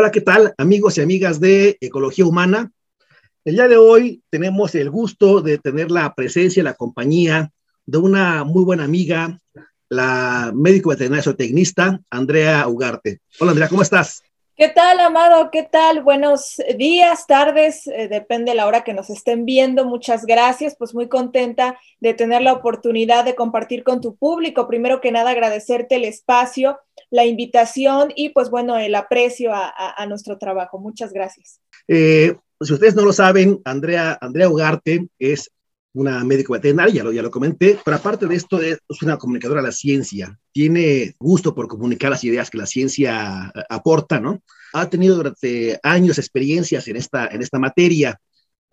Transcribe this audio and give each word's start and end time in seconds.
Hola, 0.00 0.10
¿qué 0.10 0.22
tal 0.22 0.54
amigos 0.56 0.96
y 0.96 1.02
amigas 1.02 1.40
de 1.40 1.76
Ecología 1.78 2.24
Humana? 2.24 2.72
El 3.44 3.56
día 3.56 3.68
de 3.68 3.76
hoy 3.76 4.22
tenemos 4.30 4.74
el 4.74 4.88
gusto 4.88 5.42
de 5.42 5.58
tener 5.58 5.90
la 5.90 6.14
presencia, 6.14 6.62
la 6.62 6.72
compañía 6.72 7.50
de 7.84 7.98
una 7.98 8.44
muy 8.44 8.64
buena 8.64 8.84
amiga, 8.84 9.38
la 9.90 10.52
médico 10.54 10.88
veterinario 10.88 11.36
tecnista 11.36 12.00
Andrea 12.08 12.66
Ugarte. 12.66 13.20
Hola 13.40 13.50
Andrea, 13.50 13.68
¿cómo 13.68 13.82
estás? 13.82 14.22
¿Qué 14.60 14.68
tal, 14.68 15.00
Amado? 15.00 15.50
¿Qué 15.50 15.62
tal? 15.62 16.02
Buenos 16.02 16.62
días, 16.76 17.26
tardes, 17.26 17.86
eh, 17.86 18.08
depende 18.08 18.52
de 18.52 18.56
la 18.56 18.66
hora 18.66 18.84
que 18.84 18.92
nos 18.92 19.08
estén 19.08 19.46
viendo. 19.46 19.86
Muchas 19.86 20.26
gracias, 20.26 20.76
pues 20.78 20.94
muy 20.94 21.08
contenta 21.08 21.78
de 21.98 22.12
tener 22.12 22.42
la 22.42 22.52
oportunidad 22.52 23.24
de 23.24 23.34
compartir 23.34 23.84
con 23.84 24.02
tu 24.02 24.16
público. 24.16 24.66
Primero 24.66 25.00
que 25.00 25.12
nada, 25.12 25.30
agradecerte 25.30 25.96
el 25.96 26.04
espacio, 26.04 26.78
la 27.10 27.24
invitación 27.24 28.12
y 28.14 28.30
pues 28.30 28.50
bueno, 28.50 28.78
el 28.78 28.94
aprecio 28.94 29.52
a, 29.52 30.06
nuestro 30.06 30.38
trabajo. 30.38 30.78
Muchas 30.78 31.12
gracias. 31.12 31.60
Eh, 31.88 32.36
si 32.60 32.72
ustedes 32.72 32.94
no 32.94 33.04
lo 33.04 33.12
saben, 33.12 33.60
Andrea, 33.64 34.16
Andrea 34.20 34.48
Ugarte 34.48 35.08
es 35.18 35.50
una 35.92 36.22
médico 36.24 36.52
veterinaria, 36.52 36.94
ya 36.94 37.04
lo, 37.04 37.12
ya 37.12 37.22
lo 37.22 37.30
comenté, 37.30 37.78
pero 37.84 37.96
aparte 37.96 38.26
de 38.26 38.36
esto 38.36 38.60
es 38.62 38.78
una 39.02 39.16
comunicadora 39.16 39.60
de 39.60 39.68
la 39.68 39.72
ciencia, 39.72 40.38
tiene 40.52 41.16
gusto 41.18 41.54
por 41.54 41.66
comunicar 41.66 42.10
las 42.10 42.22
ideas 42.22 42.48
que 42.48 42.58
la 42.58 42.66
ciencia 42.66 43.52
eh, 43.54 43.62
aporta, 43.68 44.20
¿no? 44.20 44.40
Ha 44.72 44.88
tenido 44.88 45.16
durante 45.16 45.80
años 45.82 46.18
experiencias 46.18 46.86
en 46.86 46.96
esta, 46.96 47.26
en 47.26 47.42
esta 47.42 47.58
materia. 47.58 48.20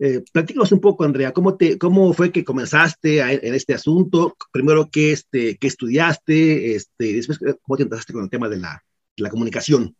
Eh, 0.00 0.22
platícanos 0.32 0.70
un 0.72 0.80
poco, 0.80 1.04
Andrea, 1.04 1.32
¿cómo, 1.32 1.56
te, 1.56 1.76
cómo 1.76 2.12
fue 2.12 2.30
que 2.30 2.44
comenzaste 2.44 3.20
en 3.20 3.54
este 3.54 3.74
asunto? 3.74 4.36
Primero, 4.52 4.88
¿qué, 4.90 5.12
este, 5.12 5.56
qué 5.56 5.66
estudiaste? 5.66 6.74
Este, 6.74 7.14
después, 7.14 7.38
¿cómo 7.62 7.76
te 7.76 7.82
empezaste 7.82 8.12
con 8.12 8.22
el 8.22 8.30
tema 8.30 8.48
de 8.48 8.58
la, 8.58 8.82
la 9.16 9.30
comunicación? 9.30 9.96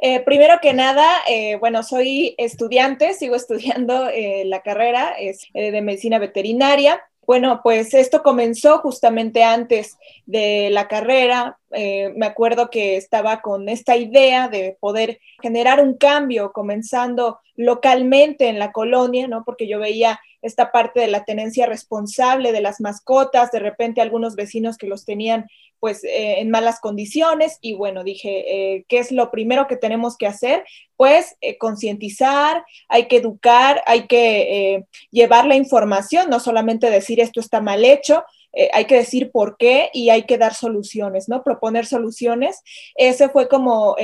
Eh, 0.00 0.20
primero 0.20 0.60
que 0.62 0.72
nada, 0.74 1.04
eh, 1.28 1.56
bueno, 1.56 1.82
soy 1.82 2.34
estudiante, 2.38 3.14
sigo 3.14 3.34
estudiando 3.36 4.08
eh, 4.08 4.44
la 4.44 4.62
carrera 4.62 5.12
es, 5.18 5.46
de 5.52 5.82
medicina 5.82 6.18
veterinaria. 6.18 7.02
Bueno, 7.28 7.60
pues 7.62 7.92
esto 7.92 8.22
comenzó 8.22 8.78
justamente 8.78 9.44
antes 9.44 9.98
de 10.24 10.70
la 10.70 10.88
carrera. 10.88 11.58
me 11.70 12.24
acuerdo 12.24 12.70
que 12.70 12.96
estaba 12.96 13.42
con 13.42 13.68
esta 13.68 13.98
idea 13.98 14.48
de 14.48 14.78
poder 14.80 15.20
generar 15.42 15.82
un 15.82 15.98
cambio 15.98 16.52
comenzando 16.52 17.38
localmente 17.54 18.48
en 18.48 18.58
la 18.58 18.72
colonia, 18.72 19.28
¿no? 19.28 19.44
Porque 19.44 19.68
yo 19.68 19.78
veía 19.78 20.18
esta 20.40 20.72
parte 20.72 21.00
de 21.00 21.08
la 21.08 21.24
tenencia 21.24 21.66
responsable 21.66 22.50
de 22.50 22.62
las 22.62 22.80
mascotas, 22.80 23.50
de 23.50 23.58
repente 23.58 24.00
algunos 24.00 24.34
vecinos 24.34 24.78
que 24.78 24.86
los 24.86 25.04
tenían 25.04 25.46
pues 25.80 26.04
eh, 26.04 26.40
en 26.40 26.50
malas 26.50 26.80
condiciones 26.80 27.58
y 27.60 27.74
bueno, 27.74 28.04
dije, 28.04 28.74
eh, 28.76 28.84
¿qué 28.88 28.98
es 28.98 29.12
lo 29.12 29.30
primero 29.30 29.66
que 29.66 29.76
tenemos 29.76 30.16
que 30.16 30.26
hacer? 30.26 30.64
Pues 30.96 31.36
eh, 31.40 31.58
concientizar, 31.58 32.64
hay 32.88 33.06
que 33.06 33.16
educar, 33.16 33.82
hay 33.86 34.06
que 34.06 34.84
llevar 35.10 35.46
la 35.46 35.54
información, 35.54 36.28
no 36.30 36.40
solamente 36.40 36.90
decir 36.90 37.20
esto 37.20 37.40
está 37.40 37.60
mal 37.60 37.84
hecho, 37.84 38.24
hay 38.72 38.86
que 38.86 38.96
decir 38.96 39.30
por 39.30 39.56
qué 39.56 39.90
y 39.92 40.10
hay 40.10 40.24
que 40.24 40.38
dar 40.38 40.54
soluciones, 40.54 41.28
¿no? 41.28 41.42
Proponer 41.42 41.86
soluciones. 41.86 42.62
Ese 42.96 43.28
fue 43.28 43.48
como 43.48 43.96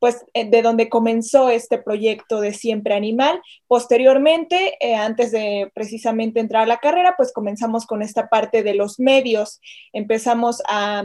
pues 0.00 0.24
eh, 0.32 0.50
de 0.50 0.62
donde 0.62 0.88
comenzó 0.88 1.50
este 1.50 1.78
proyecto 1.78 2.40
de 2.40 2.54
Siempre 2.54 2.94
Animal. 2.94 3.40
Posteriormente, 3.68 4.76
eh, 4.80 4.96
antes 4.96 5.30
de 5.30 5.70
precisamente 5.74 6.40
entrar 6.40 6.64
a 6.64 6.66
la 6.66 6.78
carrera, 6.78 7.14
pues 7.16 7.32
comenzamos 7.32 7.86
con 7.86 8.02
esta 8.02 8.28
parte 8.28 8.64
de 8.64 8.74
los 8.74 8.98
medios. 8.98 9.60
Empezamos 9.92 10.60
a 10.66 11.04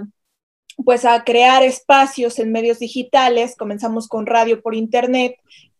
pues 0.84 1.06
a 1.06 1.24
crear 1.24 1.64
espacios 1.64 2.38
en 2.38 2.52
medios 2.52 2.80
digitales, 2.80 3.56
comenzamos 3.56 4.10
con 4.10 4.26
radio 4.26 4.62
por 4.62 4.76
internet, 4.76 5.38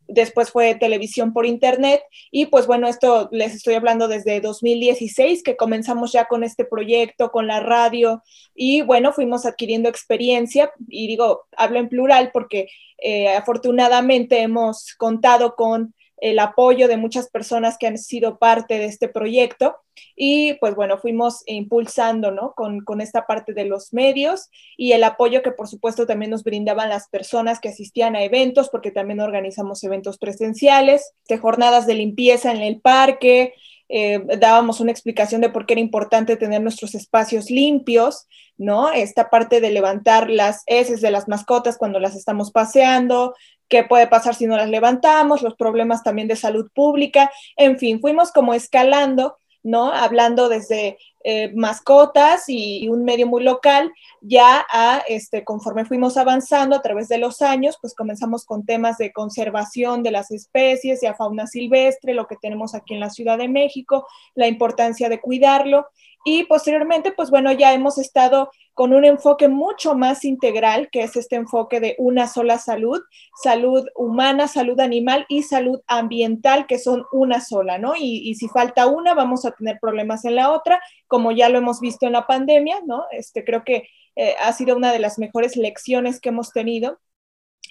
después 0.08 0.52
fue 0.52 0.76
televisión 0.76 1.34
por 1.34 1.46
internet 1.46 2.02
y 2.32 2.48
pues 2.48 2.68
bueno, 2.68 2.88
esto 2.88 3.30
les 3.32 3.54
estoy 3.54 3.76
hablando 3.76 4.08
desde 4.08 4.42
2016 4.42 5.44
que 5.44 5.56
comenzamos 5.56 6.12
ya 6.12 6.26
con 6.26 6.44
este 6.44 6.66
proyecto, 6.66 7.32
con 7.32 7.48
la 7.48 7.60
radio 7.60 8.24
y 8.54 8.82
bueno, 8.82 9.14
fuimos 9.14 9.46
adquiriendo 9.46 9.90
experiencia 9.90 10.72
y 10.88 11.08
digo, 11.08 11.46
hablo 11.58 11.80
en 11.80 11.90
plural 11.90 12.32
porque 12.34 12.68
eh, 12.98 13.30
afortunadamente 13.30 14.42
hemos 14.42 14.94
contado 14.98 15.56
con 15.56 15.94
el 16.18 16.40
apoyo 16.40 16.88
de 16.88 16.98
muchas 16.98 17.30
personas 17.30 17.78
que 17.78 17.88
han 17.88 17.98
sido 17.98 18.38
parte 18.38 18.78
de 18.78 18.86
este 18.86 19.10
proyecto 19.10 19.76
y 20.16 20.54
pues 20.56 20.76
bueno, 20.76 20.98
fuimos 20.98 21.44
impulsando, 21.46 22.32
¿no? 22.32 22.54
Con, 22.54 22.82
con, 22.82 23.02
esta 23.02 23.26
parte 23.26 23.54
de 23.54 23.66
los 23.66 23.94
medios 23.94 24.50
y 24.78 24.94
el 24.94 25.04
apoyo 25.04 25.42
que 25.42 25.52
por 25.52 25.68
supuesto 25.68 26.06
también 26.06 26.32
nos 26.32 26.44
brindaban 26.44 26.90
las 26.90 27.08
personas 27.10 27.60
que 27.60 27.70
asistían 27.70 28.16
a 28.16 28.24
eventos, 28.24 28.70
porque 28.70 28.92
también 28.92 29.20
organizamos 29.20 29.84
eventos 29.84 30.18
presenciales, 30.18 31.14
de 31.28 31.38
jornadas 31.38 31.88
de 31.88 31.96
limpieza 31.96 32.52
en 32.52 32.62
el 32.62 32.82
parque, 32.82 33.54
eh, 33.88 34.20
dábamos 34.40 34.80
una 34.80 34.92
explicación 34.92 35.42
de 35.42 35.50
por 35.50 35.66
qué 35.66 35.74
era 35.74 35.82
importante 35.82 36.38
tener 36.38 36.62
nuestros 36.62 36.96
espacios 36.96 37.52
limpios, 37.52 38.28
¿no? 38.58 38.92
Esta 38.92 39.30
parte 39.30 39.62
de 39.62 39.70
levantar 39.70 40.30
las 40.30 40.64
heces 40.66 41.02
de 41.02 41.12
las 41.12 41.28
mascotas 41.28 41.78
cuando 41.78 42.00
las 42.00 42.16
estamos 42.16 42.52
paseando, 42.52 43.36
qué 43.68 43.84
puede 43.84 44.08
pasar 44.08 44.36
si 44.36 44.46
no 44.46 44.58
las 44.58 44.70
levantamos, 44.70 45.42
los 45.42 45.56
problemas 45.56 46.04
también 46.04 46.28
de 46.28 46.36
salud 46.36 46.70
pública, 46.74 47.32
en 47.56 47.78
fin, 47.78 48.00
fuimos 48.00 48.32
como 48.32 48.54
escalando, 48.54 49.38
¿no? 49.64 49.92
Hablando 49.92 50.48
desde 50.48 50.98
eh, 51.24 51.52
mascotas 51.56 52.44
y, 52.50 52.88
un 52.88 53.04
medio 53.04 53.26
muy 53.26 53.42
local, 53.42 53.92
ya 54.22 54.64
a, 54.72 55.02
este, 55.08 55.44
conforme 55.44 55.84
fuimos 55.86 56.18
avanzando 56.18 56.76
a 56.76 56.84
través 56.84 57.08
de 57.08 57.18
los 57.18 57.42
años, 57.42 57.80
pues 57.82 57.96
comenzamos 57.96 58.46
con 58.46 58.64
temas 58.64 59.00
de 59.00 59.12
conservación 59.12 60.04
de 60.04 60.12
las 60.12 60.30
especies, 60.30 61.04
a 61.04 61.16
fauna 61.16 61.48
silvestre, 61.48 62.14
lo 62.14 62.28
que 62.28 62.36
tenemos 62.36 62.76
aquí 62.76 62.94
en 62.94 63.00
la 63.00 63.10
Ciudad 63.10 63.40
de 63.40 63.48
México, 63.48 64.06
la 64.36 64.48
importancia 64.48 65.10
de 65.10 65.20
cuidarlo 65.20 65.88
y 66.28 66.44
posteriormente, 66.46 67.12
pues 67.12 67.30
bueno, 67.30 67.52
ya 67.52 67.74
hemos 67.74 68.00
estado 68.00 68.50
con 68.74 68.94
un 68.94 69.06
enfoque 69.06 69.48
mucho 69.48 69.94
más 69.94 70.26
integral, 70.26 70.90
que 70.92 71.04
es 71.04 71.16
este 71.16 71.36
enfoque 71.36 71.80
de 71.80 71.96
una 72.00 72.28
sola 72.28 72.58
salud, 72.58 73.00
salud 73.44 73.86
humana, 73.96 74.48
salud 74.48 74.80
animal 74.80 75.28
y 75.30 75.44
salud 75.44 75.82
ambiental, 75.86 76.66
que 76.66 76.80
son 76.80 77.06
una 77.12 77.42
sola, 77.42 77.78
¿no? 77.78 77.94
Y, 77.96 78.34
si 78.34 78.48
falta 78.48 78.88
una, 78.88 79.14
vamos 79.14 79.46
a 79.46 79.52
tener 79.52 79.78
problemas 79.80 80.26
en 80.26 80.36
la 80.36 80.52
otra, 80.52 80.82
como 81.08 81.32
ya 81.32 81.48
lo 81.48 81.60
hemos 81.60 81.80
visto 81.80 82.08
en 82.08 82.14
la 82.14 82.26
pandemia, 82.26 82.82
¿no? 82.88 83.06
Este, 83.12 83.46
creo 83.46 83.64
que 83.64 83.88
eh, 84.16 84.34
ha 84.42 84.52
sido 84.52 84.76
una 84.76 84.92
de 84.92 85.00
las 85.00 85.20
mejores 85.20 85.56
lecciones 85.56 86.20
que 86.20 86.30
hemos 86.30 86.52
tenido 86.52 87.00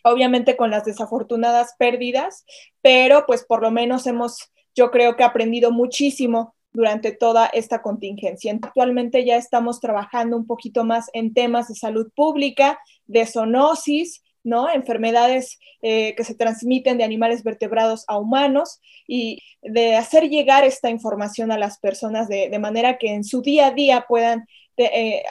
obviamente 0.05 0.57
con 0.57 0.71
las 0.71 0.85
desafortunadas 0.85 1.75
pérdidas, 1.79 2.45
pero 2.83 3.25
pues 3.27 3.45
por 3.45 3.63
lo 3.63 3.71
menos 3.71 4.07
hemos, 4.07 4.53
yo 4.75 4.91
creo 4.91 5.17
que 5.17 5.25
aprendido 5.25 5.71
muchísimo 5.71 6.55
durante 6.75 7.13
toda 7.13 7.47
esta 7.47 7.81
contingencia. 7.81 8.53
Actualmente 8.53 9.25
ya 9.25 9.37
estamos 9.37 9.81
trabajando 9.81 10.37
un 10.37 10.47
poquito 10.47 10.85
más 10.85 11.09
en 11.15 11.33
temas 11.33 11.69
de 11.69 11.77
salud 11.77 12.11
pública, 12.15 12.79
de 13.07 13.25
zoonosis, 13.25 14.23
¿no? 14.43 14.69
Enfermedades 14.69 15.59
eh, 15.81 16.15
que 16.17 16.25
se 16.25 16.35
transmiten 16.35 16.99
de 16.99 17.05
animales 17.05 17.45
vertebrados 17.45 18.05
a 18.09 18.19
humanos 18.19 18.81
y 19.07 19.41
de 19.63 19.95
hacer 19.95 20.29
llegar 20.29 20.65
esta 20.65 20.91
información 20.91 21.51
a 21.53 21.59
las 21.59 21.79
personas 21.79 22.29
de, 22.29 22.59
manera 22.59 22.99
que 22.99 23.15
en 23.15 23.25
su 23.25 23.41
día 23.41 23.69
a 23.69 23.71
día 23.71 24.05
puedan, 24.07 24.47
eh, 24.77 25.23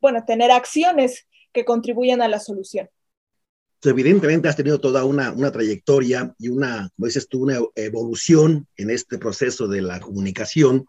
bueno, 0.00 0.24
tener 0.24 0.52
acciones 0.52 1.26
que 1.52 1.64
contribuyan 1.64 2.22
a 2.22 2.28
la 2.28 2.38
solución 2.38 2.88
evidentemente 3.88 4.48
has 4.48 4.56
tenido 4.56 4.78
toda 4.78 5.04
una, 5.04 5.32
una, 5.32 5.50
trayectoria 5.50 6.34
y 6.38 6.48
una, 6.48 6.90
como 6.96 7.06
dices 7.06 7.28
tú, 7.28 7.42
una 7.42 7.58
evolución 7.74 8.66
en 8.76 8.90
este 8.90 9.18
proceso 9.18 9.66
de 9.68 9.80
la 9.80 10.00
comunicación. 10.00 10.84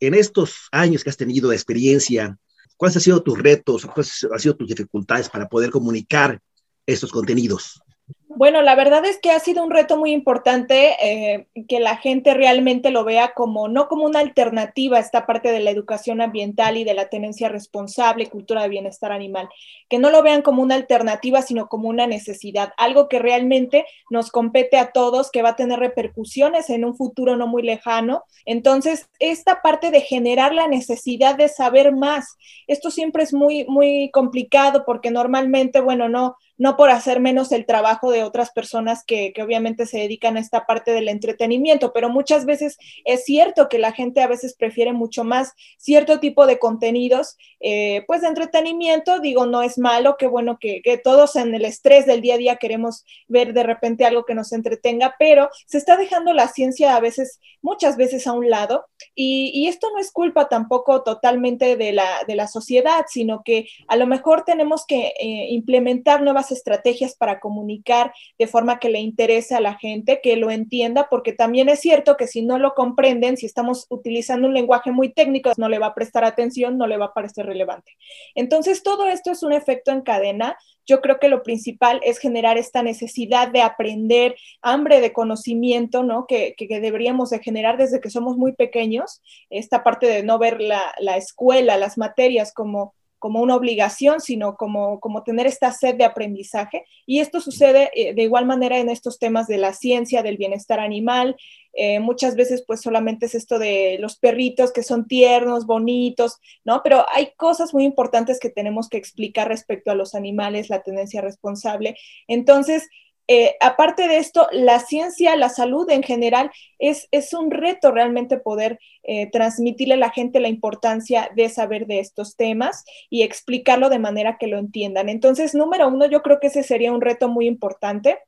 En 0.00 0.14
estos 0.14 0.68
años 0.70 1.02
que 1.02 1.10
has 1.10 1.16
tenido 1.16 1.48
de 1.48 1.56
experiencia, 1.56 2.38
¿cuáles 2.76 2.96
han 2.96 3.02
sido 3.02 3.22
tus 3.22 3.38
retos, 3.38 3.86
cuáles 3.86 4.26
han 4.30 4.38
sido 4.38 4.56
tus 4.56 4.68
dificultades 4.68 5.30
para 5.30 5.48
poder 5.48 5.70
comunicar 5.70 6.40
estos 6.86 7.10
contenidos? 7.10 7.80
Bueno, 8.26 8.62
la 8.62 8.74
verdad 8.74 9.04
es 9.04 9.18
que 9.20 9.30
ha 9.30 9.38
sido 9.38 9.62
un 9.62 9.70
reto 9.70 9.98
muy 9.98 10.10
importante 10.10 10.96
eh, 11.00 11.46
que 11.68 11.78
la 11.78 11.98
gente 11.98 12.32
realmente 12.32 12.90
lo 12.90 13.04
vea 13.04 13.32
como, 13.34 13.68
no 13.68 13.86
como 13.86 14.04
una 14.06 14.20
alternativa 14.20 14.96
a 14.96 15.00
esta 15.00 15.26
parte 15.26 15.52
de 15.52 15.60
la 15.60 15.70
educación 15.70 16.20
ambiental 16.20 16.76
y 16.76 16.84
de 16.84 16.94
la 16.94 17.10
tenencia 17.10 17.48
responsable, 17.48 18.30
cultura 18.30 18.62
de 18.62 18.70
bienestar 18.70 19.12
animal, 19.12 19.48
que 19.90 19.98
no 19.98 20.10
lo 20.10 20.22
vean 20.22 20.42
como 20.42 20.62
una 20.62 20.74
alternativa, 20.74 21.42
sino 21.42 21.68
como 21.68 21.88
una 21.88 22.06
necesidad, 22.06 22.72
algo 22.78 23.08
que 23.08 23.18
realmente 23.18 23.84
nos 24.10 24.30
compete 24.30 24.78
a 24.78 24.90
todos, 24.90 25.30
que 25.30 25.42
va 25.42 25.50
a 25.50 25.56
tener 25.56 25.78
repercusiones 25.78 26.70
en 26.70 26.84
un 26.84 26.96
futuro 26.96 27.36
no 27.36 27.46
muy 27.46 27.62
lejano. 27.62 28.24
Entonces, 28.46 29.08
esta 29.18 29.60
parte 29.60 29.90
de 29.90 30.00
generar 30.00 30.54
la 30.54 30.66
necesidad 30.66 31.36
de 31.36 31.48
saber 31.48 31.92
más, 31.92 32.36
esto 32.66 32.90
siempre 32.90 33.22
es 33.22 33.34
muy, 33.34 33.66
muy 33.66 34.10
complicado 34.12 34.84
porque 34.86 35.10
normalmente, 35.10 35.80
bueno, 35.80 36.08
no, 36.08 36.36
no 36.56 36.76
por 36.76 36.90
hacer 36.90 37.20
menos 37.20 37.52
el 37.52 37.66
trabajo 37.66 38.10
de 38.10 38.13
otras 38.22 38.50
personas 38.50 39.04
que, 39.04 39.32
que, 39.32 39.42
obviamente 39.42 39.86
se 39.86 39.98
dedican 39.98 40.36
a 40.36 40.40
esta 40.40 40.66
parte 40.66 40.92
del 40.92 41.08
entretenimiento, 41.08 41.92
pero 41.92 42.08
muchas 42.08 42.44
veces 42.44 42.78
es 43.04 43.24
cierto 43.24 43.68
que 43.68 43.78
la 43.78 43.92
gente 43.92 44.22
a 44.22 44.26
veces 44.26 44.54
prefiere 44.54 44.92
mucho 44.92 45.24
más 45.24 45.52
cierto 45.78 46.20
tipo 46.20 46.46
de 46.46 46.58
contenidos, 46.58 47.36
eh, 47.60 48.04
pues 48.06 48.20
de 48.20 48.28
entretenimiento, 48.28 49.20
digo, 49.20 49.46
no 49.46 49.62
es 49.62 49.78
malo, 49.78 50.16
qué 50.18 50.26
bueno 50.26 50.58
que, 50.60 50.82
que, 50.82 50.98
todos 50.98 51.36
en 51.36 51.54
el 51.54 51.64
estrés 51.64 52.06
del 52.06 52.20
día 52.20 52.34
a 52.34 52.38
día 52.38 52.56
queremos 52.56 53.04
ver 53.26 53.52
de 53.52 53.62
repente 53.62 54.04
algo 54.04 54.24
que 54.24 54.34
nos 54.34 54.52
entretenga, 54.52 55.16
pero 55.18 55.48
se 55.66 55.78
está 55.78 55.96
dejando 55.96 56.32
la 56.32 56.48
ciencia 56.48 56.94
a 56.96 57.00
veces, 57.00 57.40
muchas 57.62 57.96
veces 57.96 58.26
a 58.26 58.32
un 58.32 58.50
lado, 58.50 58.84
y, 59.14 59.50
y 59.54 59.68
esto 59.68 59.88
no 59.92 59.98
es 59.98 60.12
culpa 60.12 60.48
tampoco 60.48 61.02
totalmente 61.02 61.76
de 61.76 61.92
la, 61.92 62.24
de 62.26 62.36
la 62.36 62.46
sociedad, 62.46 63.06
sino 63.08 63.42
que 63.44 63.66
a 63.88 63.96
lo 63.96 64.06
mejor 64.06 64.44
tenemos 64.44 64.86
que 64.86 65.14
eh, 65.18 65.46
implementar 65.50 66.22
nuevas 66.22 66.50
estrategias 66.50 67.14
para 67.14 67.40
comunicar 67.40 68.03
de 68.38 68.46
forma 68.46 68.78
que 68.78 68.88
le 68.88 69.00
interese 69.00 69.54
a 69.54 69.60
la 69.60 69.74
gente, 69.74 70.20
que 70.22 70.36
lo 70.36 70.50
entienda, 70.50 71.08
porque 71.10 71.32
también 71.32 71.68
es 71.68 71.80
cierto 71.80 72.16
que 72.16 72.26
si 72.26 72.42
no 72.42 72.58
lo 72.58 72.74
comprenden, 72.74 73.36
si 73.36 73.46
estamos 73.46 73.86
utilizando 73.88 74.48
un 74.48 74.54
lenguaje 74.54 74.90
muy 74.90 75.12
técnico, 75.12 75.52
no 75.56 75.68
le 75.68 75.78
va 75.78 75.88
a 75.88 75.94
prestar 75.94 76.24
atención, 76.24 76.78
no 76.78 76.86
le 76.86 76.96
va 76.96 77.06
a 77.06 77.14
parecer 77.14 77.46
relevante. 77.46 77.92
Entonces, 78.34 78.82
todo 78.82 79.06
esto 79.06 79.30
es 79.30 79.42
un 79.42 79.52
efecto 79.52 79.90
en 79.90 80.02
cadena. 80.02 80.56
Yo 80.86 81.00
creo 81.00 81.18
que 81.18 81.28
lo 81.28 81.42
principal 81.42 82.00
es 82.04 82.18
generar 82.18 82.58
esta 82.58 82.82
necesidad 82.82 83.48
de 83.48 83.62
aprender, 83.62 84.34
hambre 84.60 85.00
de 85.00 85.12
conocimiento, 85.12 86.02
¿no? 86.02 86.26
Que, 86.26 86.54
que, 86.56 86.80
deberíamos 86.80 87.30
de 87.30 87.38
generar 87.38 87.78
desde 87.78 88.00
que 88.00 88.10
somos 88.10 88.36
muy 88.36 88.52
pequeños, 88.52 89.22
esta 89.50 89.82
parte 89.82 90.06
de 90.06 90.22
no 90.22 90.38
ver 90.38 90.60
la, 90.60 90.94
la 90.98 91.16
escuela, 91.16 91.78
las 91.78 91.96
materias 91.96 92.52
como 92.52 92.94
como 93.24 93.40
una 93.40 93.56
obligación, 93.56 94.20
sino 94.20 94.54
como, 94.54 95.00
como 95.00 95.22
tener 95.22 95.46
esta 95.46 95.72
sed 95.72 95.94
de 95.94 96.04
aprendizaje. 96.04 96.84
Y 97.06 97.20
esto 97.20 97.40
sucede 97.40 97.90
eh, 97.94 98.12
de 98.12 98.22
igual 98.22 98.44
manera 98.44 98.76
en 98.76 98.90
estos 98.90 99.18
temas 99.18 99.46
de 99.46 99.56
la 99.56 99.72
ciencia, 99.72 100.22
del 100.22 100.36
bienestar 100.36 100.78
animal. 100.78 101.34
Eh, 101.72 102.00
muchas 102.00 102.36
veces 102.36 102.62
pues 102.66 102.82
solamente 102.82 103.24
es 103.24 103.34
esto 103.34 103.58
de 103.58 103.96
los 103.98 104.18
perritos 104.18 104.74
que 104.74 104.82
son 104.82 105.08
tiernos, 105.08 105.64
bonitos, 105.64 106.38
¿no? 106.66 106.82
Pero 106.84 107.06
hay 107.14 107.32
cosas 107.34 107.72
muy 107.72 107.84
importantes 107.84 108.38
que 108.38 108.50
tenemos 108.50 108.90
que 108.90 108.98
explicar 108.98 109.48
respecto 109.48 109.90
a 109.90 109.94
los 109.94 110.14
animales, 110.14 110.68
la 110.68 110.82
tendencia 110.82 111.22
responsable. 111.22 111.96
Entonces, 112.28 112.90
eh, 113.26 113.56
aparte 113.60 114.06
de 114.06 114.18
esto, 114.18 114.46
la 114.52 114.80
ciencia, 114.80 115.36
la 115.36 115.48
salud 115.48 115.88
en 115.90 116.02
general, 116.02 116.50
es, 116.78 117.08
es 117.10 117.32
un 117.32 117.50
reto 117.50 117.90
realmente 117.90 118.36
poder 118.36 118.78
eh, 119.02 119.30
transmitirle 119.30 119.94
a 119.94 119.98
la 119.98 120.10
gente 120.10 120.40
la 120.40 120.48
importancia 120.48 121.30
de 121.34 121.48
saber 121.48 121.86
de 121.86 122.00
estos 122.00 122.36
temas 122.36 122.84
y 123.08 123.22
explicarlo 123.22 123.88
de 123.88 123.98
manera 123.98 124.36
que 124.38 124.46
lo 124.46 124.58
entiendan. 124.58 125.08
Entonces, 125.08 125.54
número 125.54 125.88
uno, 125.88 126.06
yo 126.06 126.22
creo 126.22 126.38
que 126.38 126.48
ese 126.48 126.62
sería 126.62 126.92
un 126.92 127.00
reto 127.00 127.28
muy 127.28 127.46
importante. 127.46 128.18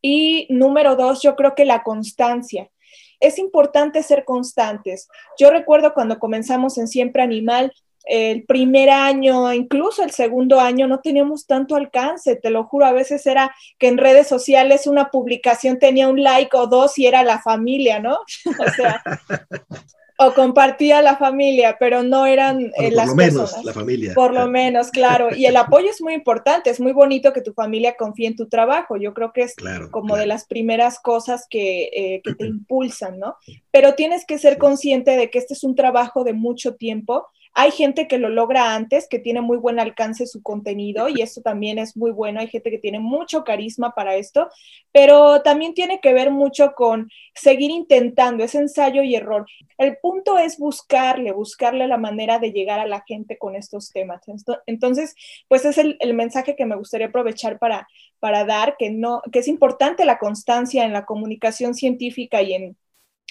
Y 0.00 0.46
número 0.50 0.96
dos, 0.96 1.22
yo 1.22 1.36
creo 1.36 1.54
que 1.54 1.64
la 1.64 1.82
constancia. 1.82 2.70
Es 3.20 3.38
importante 3.38 4.02
ser 4.02 4.24
constantes. 4.24 5.08
Yo 5.38 5.50
recuerdo 5.50 5.94
cuando 5.94 6.18
comenzamos 6.18 6.78
en 6.78 6.86
Siempre 6.86 7.22
Animal, 7.22 7.72
el 8.06 8.44
primer 8.44 8.88
año, 8.88 9.52
incluso 9.52 10.04
el 10.04 10.12
segundo 10.12 10.60
año, 10.60 10.86
no 10.86 11.00
teníamos 11.00 11.46
tanto 11.46 11.74
alcance, 11.74 12.36
te 12.36 12.50
lo 12.50 12.64
juro, 12.64 12.86
a 12.86 12.92
veces 12.92 13.26
era 13.26 13.54
que 13.78 13.88
en 13.88 13.98
redes 13.98 14.28
sociales 14.28 14.86
una 14.86 15.10
publicación 15.10 15.78
tenía 15.78 16.08
un 16.08 16.22
like 16.22 16.56
o 16.56 16.68
dos 16.68 16.98
y 16.98 17.06
era 17.06 17.24
la 17.24 17.40
familia, 17.40 17.98
¿no? 17.98 18.18
o 18.60 18.70
sea, 18.76 19.02
o 20.18 20.32
compartía 20.32 21.02
la 21.02 21.16
familia, 21.16 21.76
pero 21.78 22.02
no 22.02 22.26
eran 22.26 22.72
eh, 22.78 22.90
las 22.90 23.08
por 23.08 23.16
lo 23.16 23.16
menos 23.16 23.64
la 23.64 23.72
familia. 23.72 24.14
Por 24.14 24.32
lo 24.32 24.46
menos, 24.46 24.90
claro. 24.90 25.34
Y 25.34 25.46
el 25.46 25.56
apoyo 25.56 25.90
es 25.90 26.00
muy 26.00 26.14
importante, 26.14 26.70
es 26.70 26.80
muy 26.80 26.92
bonito 26.92 27.32
que 27.32 27.42
tu 27.42 27.52
familia 27.52 27.96
confíe 27.96 28.28
en 28.28 28.36
tu 28.36 28.48
trabajo. 28.48 28.96
Yo 28.96 29.12
creo 29.12 29.32
que 29.32 29.42
es 29.42 29.54
como 29.90 30.16
de 30.16 30.26
las 30.26 30.46
primeras 30.46 31.00
cosas 31.00 31.46
que, 31.50 31.90
eh, 31.92 32.20
que 32.24 32.34
te 32.34 32.46
impulsan, 32.46 33.18
¿no? 33.18 33.36
Pero 33.70 33.94
tienes 33.94 34.24
que 34.24 34.38
ser 34.38 34.58
consciente 34.58 35.16
de 35.16 35.28
que 35.28 35.38
este 35.38 35.54
es 35.54 35.64
un 35.64 35.74
trabajo 35.74 36.24
de 36.24 36.32
mucho 36.32 36.76
tiempo 36.76 37.26
hay 37.58 37.70
gente 37.70 38.06
que 38.06 38.18
lo 38.18 38.28
logra 38.28 38.74
antes, 38.74 39.08
que 39.08 39.18
tiene 39.18 39.40
muy 39.40 39.56
buen 39.56 39.80
alcance 39.80 40.26
su 40.26 40.42
contenido 40.42 41.08
y 41.08 41.22
eso 41.22 41.40
también 41.40 41.78
es 41.78 41.96
muy 41.96 42.10
bueno. 42.10 42.40
Hay 42.40 42.48
gente 42.48 42.70
que 42.70 42.76
tiene 42.76 42.98
mucho 43.00 43.44
carisma 43.44 43.94
para 43.94 44.14
esto, 44.16 44.50
pero 44.92 45.40
también 45.40 45.72
tiene 45.72 45.98
que 46.02 46.12
ver 46.12 46.30
mucho 46.30 46.74
con 46.74 47.10
seguir 47.34 47.70
intentando, 47.70 48.44
ese 48.44 48.58
ensayo 48.58 49.02
y 49.02 49.14
error. 49.14 49.46
El 49.78 49.96
punto 49.96 50.36
es 50.36 50.58
buscarle, 50.58 51.32
buscarle 51.32 51.88
la 51.88 51.96
manera 51.96 52.38
de 52.38 52.52
llegar 52.52 52.78
a 52.78 52.86
la 52.86 53.02
gente 53.06 53.38
con 53.38 53.56
estos 53.56 53.90
temas. 53.90 54.20
Entonces, 54.66 55.14
pues 55.48 55.64
es 55.64 55.78
el, 55.78 55.96
el 56.00 56.12
mensaje 56.12 56.56
que 56.56 56.66
me 56.66 56.76
gustaría 56.76 57.06
aprovechar 57.06 57.58
para, 57.58 57.88
para 58.18 58.44
dar, 58.44 58.76
que, 58.78 58.90
no, 58.90 59.22
que 59.32 59.38
es 59.38 59.48
importante 59.48 60.04
la 60.04 60.18
constancia 60.18 60.84
en 60.84 60.92
la 60.92 61.06
comunicación 61.06 61.72
científica 61.72 62.42
y 62.42 62.52
en 62.52 62.76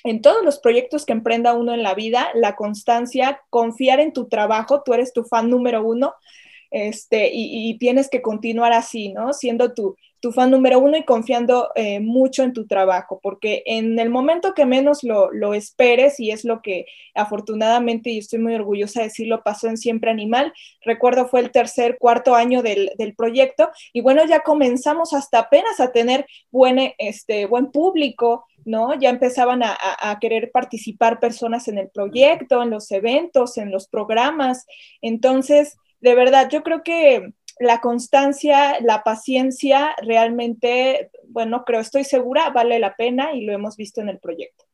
en 0.06 0.22
todos 0.22 0.46
los 0.46 0.60
proyectos 0.60 1.04
que 1.04 1.14
emprenda 1.14 1.56
uno 1.56 1.74
en 1.74 1.82
la 1.82 1.96
vida, 1.96 2.30
la 2.36 2.56
constancia, 2.56 3.42
confiar 3.50 4.00
en 4.00 4.14
tu 4.14 4.28
trabajo, 4.28 4.84
tú 4.84 4.94
eres 4.94 5.12
tu 5.12 5.24
fan 5.24 5.50
número 5.50 5.84
uno, 5.84 6.14
este, 6.70 7.30
y, 7.34 7.78
tienes 7.80 8.10
que 8.10 8.22
continuar 8.22 8.74
así, 8.74 9.14
¿no? 9.14 9.34
Siendo 9.34 9.74
tu, 9.74 9.96
tu 10.20 10.32
fan 10.32 10.52
número 10.52 10.78
uno 10.78 10.98
y 10.98 11.06
confiando 11.06 11.70
eh, 11.76 12.00
mucho 12.02 12.44
en 12.44 12.54
tu 12.54 12.68
trabajo, 12.68 13.20
porque 13.24 13.64
en 13.66 13.98
el 13.98 14.10
momento 14.10 14.54
que 14.54 14.66
menos 14.66 15.04
lo, 15.04 15.32
lo, 15.32 15.54
esperes, 15.54 16.20
y 16.20 16.32
es 16.32 16.44
lo 16.44 16.62
que 16.62 16.86
afortunadamente, 17.16 18.10
y 18.12 18.20
estoy 18.20 18.40
muy 18.40 18.54
orgullosa 18.54 19.00
de 19.00 19.08
decirlo, 19.08 19.42
pasó 19.44 19.68
en 19.68 19.78
Siempre 19.78 20.12
Animal, 20.12 20.54
recuerdo 20.82 21.28
fue 21.28 21.40
el 21.40 21.52
tercer, 21.52 21.98
cuarto 21.98 22.36
año 22.36 22.62
del, 22.62 22.92
del 22.98 23.16
proyecto, 23.16 23.70
y 23.94 24.02
bueno, 24.02 24.24
ya 24.26 24.42
comenzamos 24.42 25.14
hasta 25.14 25.40
apenas 25.40 25.80
a 25.80 25.92
tener 25.92 26.28
buen, 26.52 26.94
este, 27.00 27.46
buen 27.46 27.72
público, 27.72 28.46
¿no? 28.66 28.94
Ya 29.00 29.10
empezaban 29.10 29.64
a, 29.64 29.78
a, 29.80 30.20
querer 30.20 30.52
participar 30.52 31.20
personas 31.20 31.68
en 31.68 31.78
el 31.78 31.90
proyecto, 31.90 32.62
en 32.62 32.72
los 32.72 32.92
eventos, 32.92 33.58
en 33.58 33.72
los 33.72 33.88
programas. 33.88 34.66
Entonces, 35.02 35.78
de 36.02 36.16
verdad, 36.16 36.50
yo 36.52 36.64
creo 36.64 36.84
que 36.84 37.34
la 37.60 37.80
constancia, 37.80 38.80
la 38.82 39.04
paciencia, 39.04 39.96
realmente, 40.02 41.10
bueno, 41.30 41.64
creo, 41.66 41.80
estoy 41.80 42.04
segura, 42.04 42.50
vale 42.50 42.80
la 42.80 42.96
pena 42.96 43.34
y 43.34 43.46
lo 43.46 43.54
hemos 43.54 43.78
visto 43.78 44.02
en 44.02 44.10
el 44.10 44.20
proyecto. 44.20 44.66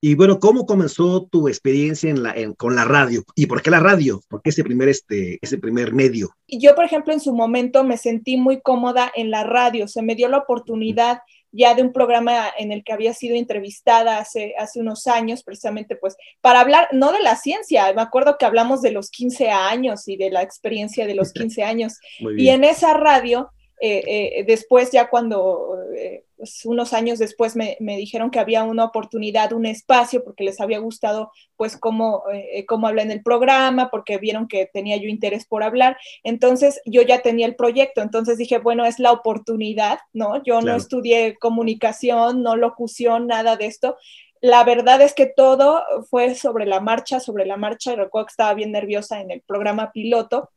Y 0.00 0.16
bueno, 0.16 0.38
¿cómo 0.38 0.66
comenzó 0.66 1.24
tu 1.24 1.48
experiencia 1.48 2.10
en 2.10 2.22
la, 2.22 2.34
con 2.58 2.76
la 2.76 2.84
radio? 2.84 3.24
¿Y 3.34 3.46
por 3.46 3.62
qué 3.62 3.70
la 3.70 3.80
radio? 3.80 4.20
¿Por 4.28 4.42
qué 4.42 4.50
ese 4.50 4.62
primer, 4.62 4.90
este, 4.90 5.38
ese 5.40 5.56
primer 5.56 5.94
medio? 5.94 6.28
Yo, 6.46 6.74
por 6.74 6.84
ejemplo, 6.84 7.14
en 7.14 7.20
su 7.20 7.32
momento 7.32 7.84
me 7.84 7.96
sentí 7.96 8.36
muy 8.36 8.60
cómoda 8.60 9.10
en 9.16 9.30
la 9.30 9.44
radio. 9.44 9.88
Se 9.88 10.02
me 10.02 10.14
dio 10.14 10.28
la 10.28 10.36
oportunidad 10.36 11.20
ya 11.56 11.74
de 11.74 11.82
un 11.82 11.92
programa 11.92 12.48
en 12.58 12.72
el 12.72 12.82
que 12.82 12.92
había 12.92 13.14
sido 13.14 13.36
entrevistada 13.36 14.18
hace, 14.18 14.54
hace 14.58 14.80
unos 14.80 15.06
años, 15.06 15.44
precisamente 15.44 15.94
pues 15.94 16.16
para 16.40 16.60
hablar, 16.60 16.88
no 16.92 17.12
de 17.12 17.20
la 17.20 17.36
ciencia, 17.36 17.92
me 17.94 18.02
acuerdo 18.02 18.36
que 18.38 18.44
hablamos 18.44 18.82
de 18.82 18.90
los 18.90 19.10
15 19.10 19.50
años 19.50 20.08
y 20.08 20.16
de 20.16 20.30
la 20.30 20.42
experiencia 20.42 21.06
de 21.06 21.14
los 21.14 21.32
15 21.32 21.62
años. 21.62 21.98
y 22.36 22.48
en 22.48 22.64
esa 22.64 22.94
radio, 22.94 23.50
eh, 23.80 24.38
eh, 24.38 24.44
después 24.46 24.92
ya 24.92 25.10
cuando 25.10 25.76
eh, 25.96 26.24
pues, 26.36 26.64
unos 26.64 26.92
años 26.92 27.18
después 27.18 27.56
me, 27.56 27.76
dijeron 27.80 28.30
que 28.30 28.38
había 28.38 28.62
una 28.62 28.84
oportunidad, 28.84 29.52
un 29.52 29.66
espacio, 29.66 30.22
porque 30.22 30.44
les 30.44 30.60
había 30.60 30.78
gustado 30.78 31.32
pues 31.56 31.76
cómo, 31.76 32.22
cómo 32.66 32.86
hablé 32.86 33.02
en 33.02 33.10
el 33.10 33.22
programa, 33.22 33.90
porque 33.90 34.18
vieron 34.18 34.48
que 34.48 34.66
tenía 34.72 34.96
yo 34.96 35.08
interés 35.08 35.46
por 35.46 35.62
hablar. 35.62 35.96
Entonces 36.22 36.80
yo 36.84 37.02
ya 37.02 37.20
tenía 37.22 37.46
el 37.46 37.56
proyecto, 37.56 38.00
entonces 38.00 38.38
dije, 38.38 38.58
bueno, 38.58 38.84
es 38.84 38.98
la 38.98 39.12
oportunidad, 39.12 39.98
¿no? 40.12 40.42
Yo 40.42 40.60
no 40.60 40.76
estudié 40.76 41.36
comunicación, 41.38 42.42
no 42.42 42.56
locución, 42.56 43.26
nada 43.26 43.56
de 43.56 43.66
esto. 43.66 43.96
La 44.40 44.62
verdad 44.62 45.00
es 45.00 45.14
que 45.14 45.26
todo 45.26 45.82
fue 46.10 46.34
sobre 46.34 46.66
la 46.66 46.80
marcha, 46.80 47.18
sobre 47.18 47.46
la 47.46 47.56
marcha. 47.56 47.96
Recuerdo 47.96 48.26
que 48.26 48.32
estaba 48.32 48.54
bien 48.54 48.72
nerviosa 48.72 49.20
en 49.20 49.30
el 49.30 49.40
programa 49.40 49.90
piloto 49.90 50.50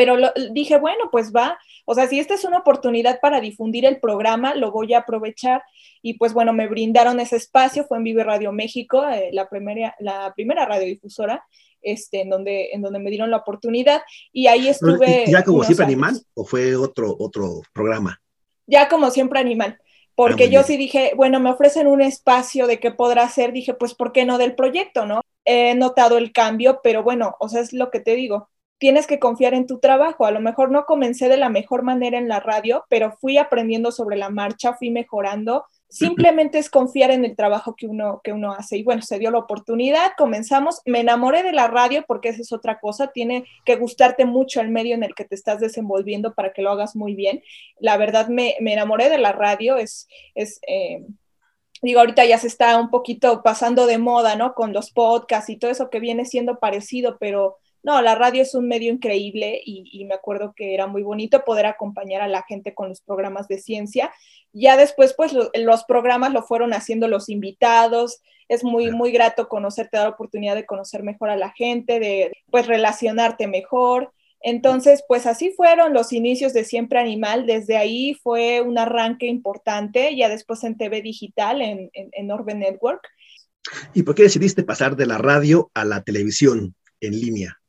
pero 0.00 0.16
dije, 0.52 0.78
bueno, 0.78 1.10
pues 1.12 1.30
va, 1.30 1.58
o 1.84 1.94
sea, 1.94 2.08
si 2.08 2.18
esta 2.18 2.32
es 2.32 2.44
una 2.44 2.56
oportunidad 2.56 3.20
para 3.20 3.38
difundir 3.38 3.84
el 3.84 4.00
programa, 4.00 4.54
lo 4.54 4.72
voy 4.72 4.94
a 4.94 5.00
aprovechar. 5.00 5.62
Y 6.00 6.14
pues 6.14 6.32
bueno, 6.32 6.54
me 6.54 6.68
brindaron 6.68 7.20
ese 7.20 7.36
espacio, 7.36 7.84
fue 7.84 7.98
en 7.98 8.04
Vive 8.04 8.24
Radio 8.24 8.50
México, 8.50 9.06
eh, 9.06 9.28
la, 9.34 9.50
primera, 9.50 9.94
la 9.98 10.32
primera 10.34 10.64
radiodifusora, 10.64 11.44
este, 11.82 12.22
en, 12.22 12.30
donde, 12.30 12.70
en 12.72 12.80
donde 12.80 12.98
me 12.98 13.10
dieron 13.10 13.30
la 13.30 13.36
oportunidad. 13.36 14.00
Y 14.32 14.46
ahí 14.46 14.68
estuve. 14.68 15.26
¿Ya 15.26 15.44
como 15.44 15.64
siempre 15.64 15.84
animal 15.84 16.18
o 16.32 16.46
fue 16.46 16.76
otro, 16.76 17.14
otro 17.18 17.60
programa? 17.74 18.22
Ya 18.66 18.88
como 18.88 19.10
siempre 19.10 19.38
animal. 19.38 19.78
Porque 20.14 20.44
ah, 20.44 20.50
yo 20.50 20.62
sí 20.62 20.78
dije, 20.78 21.12
bueno, 21.14 21.40
me 21.40 21.50
ofrecen 21.50 21.86
un 21.86 22.00
espacio 22.00 22.66
de 22.66 22.80
qué 22.80 22.90
podrá 22.90 23.24
hacer, 23.24 23.52
dije, 23.52 23.74
pues, 23.74 23.92
¿por 23.92 24.12
qué 24.12 24.24
no 24.24 24.38
del 24.38 24.54
proyecto, 24.54 25.04
no? 25.04 25.20
He 25.44 25.74
notado 25.74 26.16
el 26.16 26.32
cambio, 26.32 26.80
pero 26.82 27.02
bueno, 27.02 27.36
o 27.38 27.50
sea, 27.50 27.60
es 27.60 27.74
lo 27.74 27.90
que 27.90 28.00
te 28.00 28.14
digo 28.14 28.48
tienes 28.80 29.06
que 29.06 29.18
confiar 29.18 29.52
en 29.52 29.66
tu 29.66 29.78
trabajo. 29.78 30.24
A 30.24 30.30
lo 30.30 30.40
mejor 30.40 30.70
no 30.70 30.86
comencé 30.86 31.28
de 31.28 31.36
la 31.36 31.50
mejor 31.50 31.82
manera 31.82 32.16
en 32.16 32.28
la 32.28 32.40
radio, 32.40 32.86
pero 32.88 33.12
fui 33.20 33.36
aprendiendo 33.36 33.92
sobre 33.92 34.16
la 34.16 34.30
marcha, 34.30 34.72
fui 34.72 34.90
mejorando, 34.90 35.66
simplemente 35.90 36.58
es 36.58 36.70
confiar 36.70 37.10
en 37.10 37.26
el 37.26 37.36
trabajo 37.36 37.76
que 37.76 37.86
uno, 37.86 38.22
que 38.24 38.32
uno 38.32 38.52
hace. 38.52 38.78
Y 38.78 38.82
bueno, 38.82 39.02
se 39.02 39.18
dio 39.18 39.30
la 39.30 39.38
oportunidad, 39.38 40.12
comenzamos, 40.16 40.80
me 40.86 41.00
enamoré 41.00 41.42
de 41.42 41.52
la 41.52 41.68
radio 41.68 42.04
porque 42.08 42.30
esa 42.30 42.40
es 42.40 42.52
otra 42.52 42.80
cosa, 42.80 43.08
tiene 43.08 43.44
que 43.66 43.76
gustarte 43.76 44.24
mucho 44.24 44.62
el 44.62 44.70
medio 44.70 44.94
en 44.94 45.04
el 45.04 45.14
que 45.14 45.26
te 45.26 45.34
estás 45.34 45.60
desenvolviendo 45.60 46.34
para 46.34 46.54
que 46.54 46.62
lo 46.62 46.70
hagas 46.70 46.96
muy 46.96 47.14
bien. 47.14 47.42
La 47.80 47.98
verdad, 47.98 48.28
me, 48.28 48.56
enamoré 48.58 49.10
de 49.10 49.18
la 49.18 49.32
radio, 49.32 49.76
es... 49.76 50.08
es 50.34 50.58
eh, 50.66 51.04
digo, 51.82 52.00
ahorita 52.00 52.24
ya 52.26 52.38
se 52.38 52.46
está 52.46 52.78
un 52.78 52.90
poquito 52.90 53.42
pasando 53.42 53.86
de 53.86 53.96
moda, 53.98 54.36
¿no? 54.36 54.54
Con 54.54 54.72
los 54.72 54.90
podcasts 54.90 55.48
y 55.48 55.56
todo 55.56 55.70
eso 55.70 55.88
que 55.88 55.98
viene 55.98 56.26
siendo 56.26 56.58
parecido, 56.58 57.16
pero 57.18 57.56
no, 57.82 58.02
la 58.02 58.14
radio 58.14 58.42
es 58.42 58.54
un 58.54 58.68
medio 58.68 58.92
increíble 58.92 59.60
y, 59.64 60.04
me 60.04 60.14
acuerdo 60.14 60.52
que 60.54 60.74
era 60.74 60.86
muy 60.86 61.02
bonito 61.02 61.44
poder 61.44 61.66
acompañar 61.66 62.20
a 62.20 62.28
la 62.28 62.42
gente 62.42 62.74
con 62.74 62.90
los 62.90 63.00
programas 63.00 63.48
de 63.48 63.58
ciencia. 63.58 64.12
Ya 64.52 64.76
después, 64.76 65.14
pues 65.14 65.32
los 65.32 65.84
programas 65.84 66.32
lo 66.32 66.42
fueron 66.42 66.74
haciendo 66.74 67.08
los 67.08 67.28
invitados. 67.28 68.20
Es 68.48 68.64
muy, 68.64 68.90
muy 68.90 69.12
grato 69.12 69.48
conocerte, 69.48 69.96
dar 69.96 70.08
la 70.08 70.14
oportunidad 70.14 70.56
de 70.56 70.66
conocer 70.66 71.02
mejor 71.02 71.30
a 71.30 71.36
la 71.36 71.52
gente, 71.52 72.00
de 72.00 72.32
pues 72.50 72.66
relacionarte 72.66 73.46
mejor. 73.46 74.12
Entonces, 74.42 75.04
pues 75.06 75.26
así 75.26 75.52
fueron 75.52 75.94
los 75.94 76.12
inicios 76.12 76.52
de 76.52 76.64
Siempre 76.64 76.98
Animal. 76.98 77.46
Desde 77.46 77.76
ahí 77.76 78.14
fue 78.14 78.60
un 78.60 78.78
arranque 78.78 79.26
importante, 79.26 80.16
ya 80.16 80.28
después 80.28 80.64
en 80.64 80.76
TV 80.76 81.00
Digital, 81.00 81.62
en, 81.62 81.90
en, 81.94 82.10
en 82.12 82.30
Orbe 82.30 82.54
Network. 82.54 83.08
¿Y 83.94 84.02
por 84.02 84.14
qué 84.14 84.24
decidiste 84.24 84.64
pasar 84.64 84.96
de 84.96 85.06
la 85.06 85.18
radio 85.18 85.70
a 85.74 85.84
la 85.84 86.02
televisión 86.02 86.74
en 87.00 87.20
línea? 87.20 87.59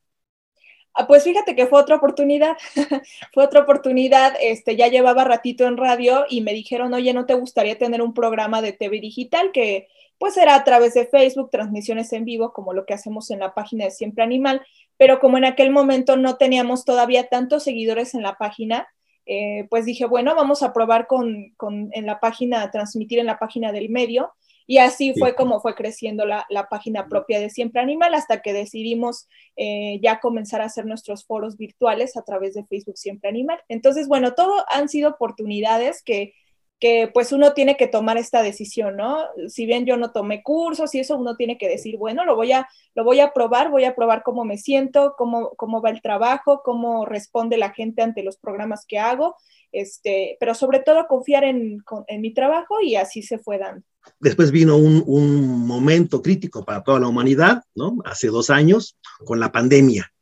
Ah, 0.94 1.06
pues 1.06 1.24
fíjate 1.24 1.56
que 1.56 1.66
fue 1.66 1.80
otra 1.80 1.96
oportunidad, 1.96 2.56
fue 3.32 3.44
otra 3.44 3.60
oportunidad, 3.60 4.34
este, 4.40 4.76
ya 4.76 4.88
llevaba 4.88 5.24
ratito 5.24 5.66
en 5.66 5.78
radio 5.78 6.26
y 6.28 6.42
me 6.42 6.52
dijeron, 6.52 6.92
oye, 6.92 7.14
¿no 7.14 7.24
te 7.24 7.34
gustaría 7.34 7.78
tener 7.78 8.02
un 8.02 8.12
programa 8.12 8.60
de 8.60 8.72
TV 8.72 9.00
digital 9.00 9.52
que 9.52 9.88
pues 10.18 10.36
era 10.36 10.54
a 10.54 10.64
través 10.64 10.94
de 10.94 11.06
Facebook, 11.06 11.50
transmisiones 11.50 12.12
en 12.12 12.24
vivo, 12.24 12.52
como 12.52 12.74
lo 12.74 12.84
que 12.84 12.94
hacemos 12.94 13.30
en 13.30 13.40
la 13.40 13.54
página 13.54 13.86
de 13.86 13.90
Siempre 13.90 14.22
Animal, 14.22 14.62
pero 14.96 15.18
como 15.18 15.38
en 15.38 15.44
aquel 15.44 15.70
momento 15.70 16.16
no 16.16 16.36
teníamos 16.36 16.84
todavía 16.84 17.28
tantos 17.28 17.64
seguidores 17.64 18.14
en 18.14 18.22
la 18.22 18.36
página, 18.36 18.86
eh, 19.26 19.66
pues 19.70 19.84
dije, 19.84 20.04
bueno, 20.04 20.34
vamos 20.34 20.62
a 20.62 20.72
probar 20.72 21.06
con, 21.06 21.54
con, 21.56 21.90
en 21.92 22.06
la 22.06 22.20
página, 22.20 22.70
transmitir 22.70 23.18
en 23.18 23.26
la 23.26 23.38
página 23.38 23.72
del 23.72 23.88
medio 23.88 24.32
y 24.66 24.78
así 24.78 25.14
fue 25.18 25.34
como 25.34 25.60
fue 25.60 25.74
creciendo 25.74 26.24
la, 26.26 26.46
página 26.70 27.08
propia 27.08 27.40
de 27.40 27.50
Siempre 27.50 27.82
Animal 27.82 28.14
hasta 28.14 28.40
que 28.40 28.52
decidimos 28.52 29.28
eh, 29.56 29.98
ya 30.02 30.20
comenzar 30.20 30.62
a 30.62 30.66
hacer 30.66 30.86
nuestros 30.86 31.24
foros 31.24 31.56
virtuales 31.56 32.16
a 32.16 32.22
través 32.22 32.54
de 32.54 32.64
Facebook 32.64 32.96
Siempre 32.96 33.28
Animal. 33.28 33.60
Entonces, 33.68 34.08
bueno, 34.08 34.34
todo 34.34 34.64
han 34.68 34.88
sido 34.88 35.10
oportunidades 35.10 36.02
que, 36.02 36.34
que 36.82 37.08
pues 37.12 37.32
uno 37.32 37.52
tiene 37.52 37.76
que 37.76 37.86
tomar 37.86 38.16
esta 38.16 38.42
decisión, 38.42 38.96
¿no? 38.96 39.24
Si 39.48 39.66
bien 39.66 39.86
yo 39.86 39.96
no 39.96 40.12
tomé 40.12 40.42
cursos 40.42 40.94
y 40.94 41.00
eso, 41.00 41.16
uno 41.16 41.36
tiene 41.36 41.58
que 41.58 41.68
decir, 41.68 41.96
bueno, 41.96 42.24
lo 42.24 42.34
voy 42.34 42.52
a, 42.52 42.68
lo 42.94 43.04
voy 43.04 43.20
a 43.20 43.32
probar, 43.32 43.70
voy 43.70 43.84
a 43.84 43.94
probar 43.94 44.22
cómo 44.22 44.44
me 44.44 44.58
siento, 44.58 45.14
cómo, 45.16 45.50
cómo 45.56 45.80
va 45.80 45.90
el 45.90 46.02
trabajo, 46.02 46.62
cómo 46.64 47.04
responde 47.04 47.56
la 47.56 47.70
gente 47.70 48.02
ante 48.02 48.22
los 48.22 48.36
programas 48.36 48.84
que 48.86 48.98
hago, 48.98 49.36
este, 49.70 50.36
pero 50.40 50.54
sobre 50.54 50.80
todo 50.80 51.06
confiar 51.06 51.44
en, 51.44 51.84
en 52.08 52.20
mi 52.20 52.32
trabajo 52.34 52.80
y 52.80 52.96
así 52.96 53.22
se 53.22 53.38
fue 53.38 53.58
dando. 53.58 53.84
Después 54.20 54.50
vino 54.50 54.76
un, 54.76 55.02
un, 55.06 55.66
momento 55.66 56.22
crítico 56.22 56.64
para 56.64 56.82
toda 56.82 57.00
la 57.00 57.08
humanidad, 57.08 57.62
¿no? 57.74 57.98
Hace 58.04 58.28
dos 58.28 58.50
años, 58.50 58.96
con 59.24 59.40
la 59.40 59.50
pandemia. 59.50 60.12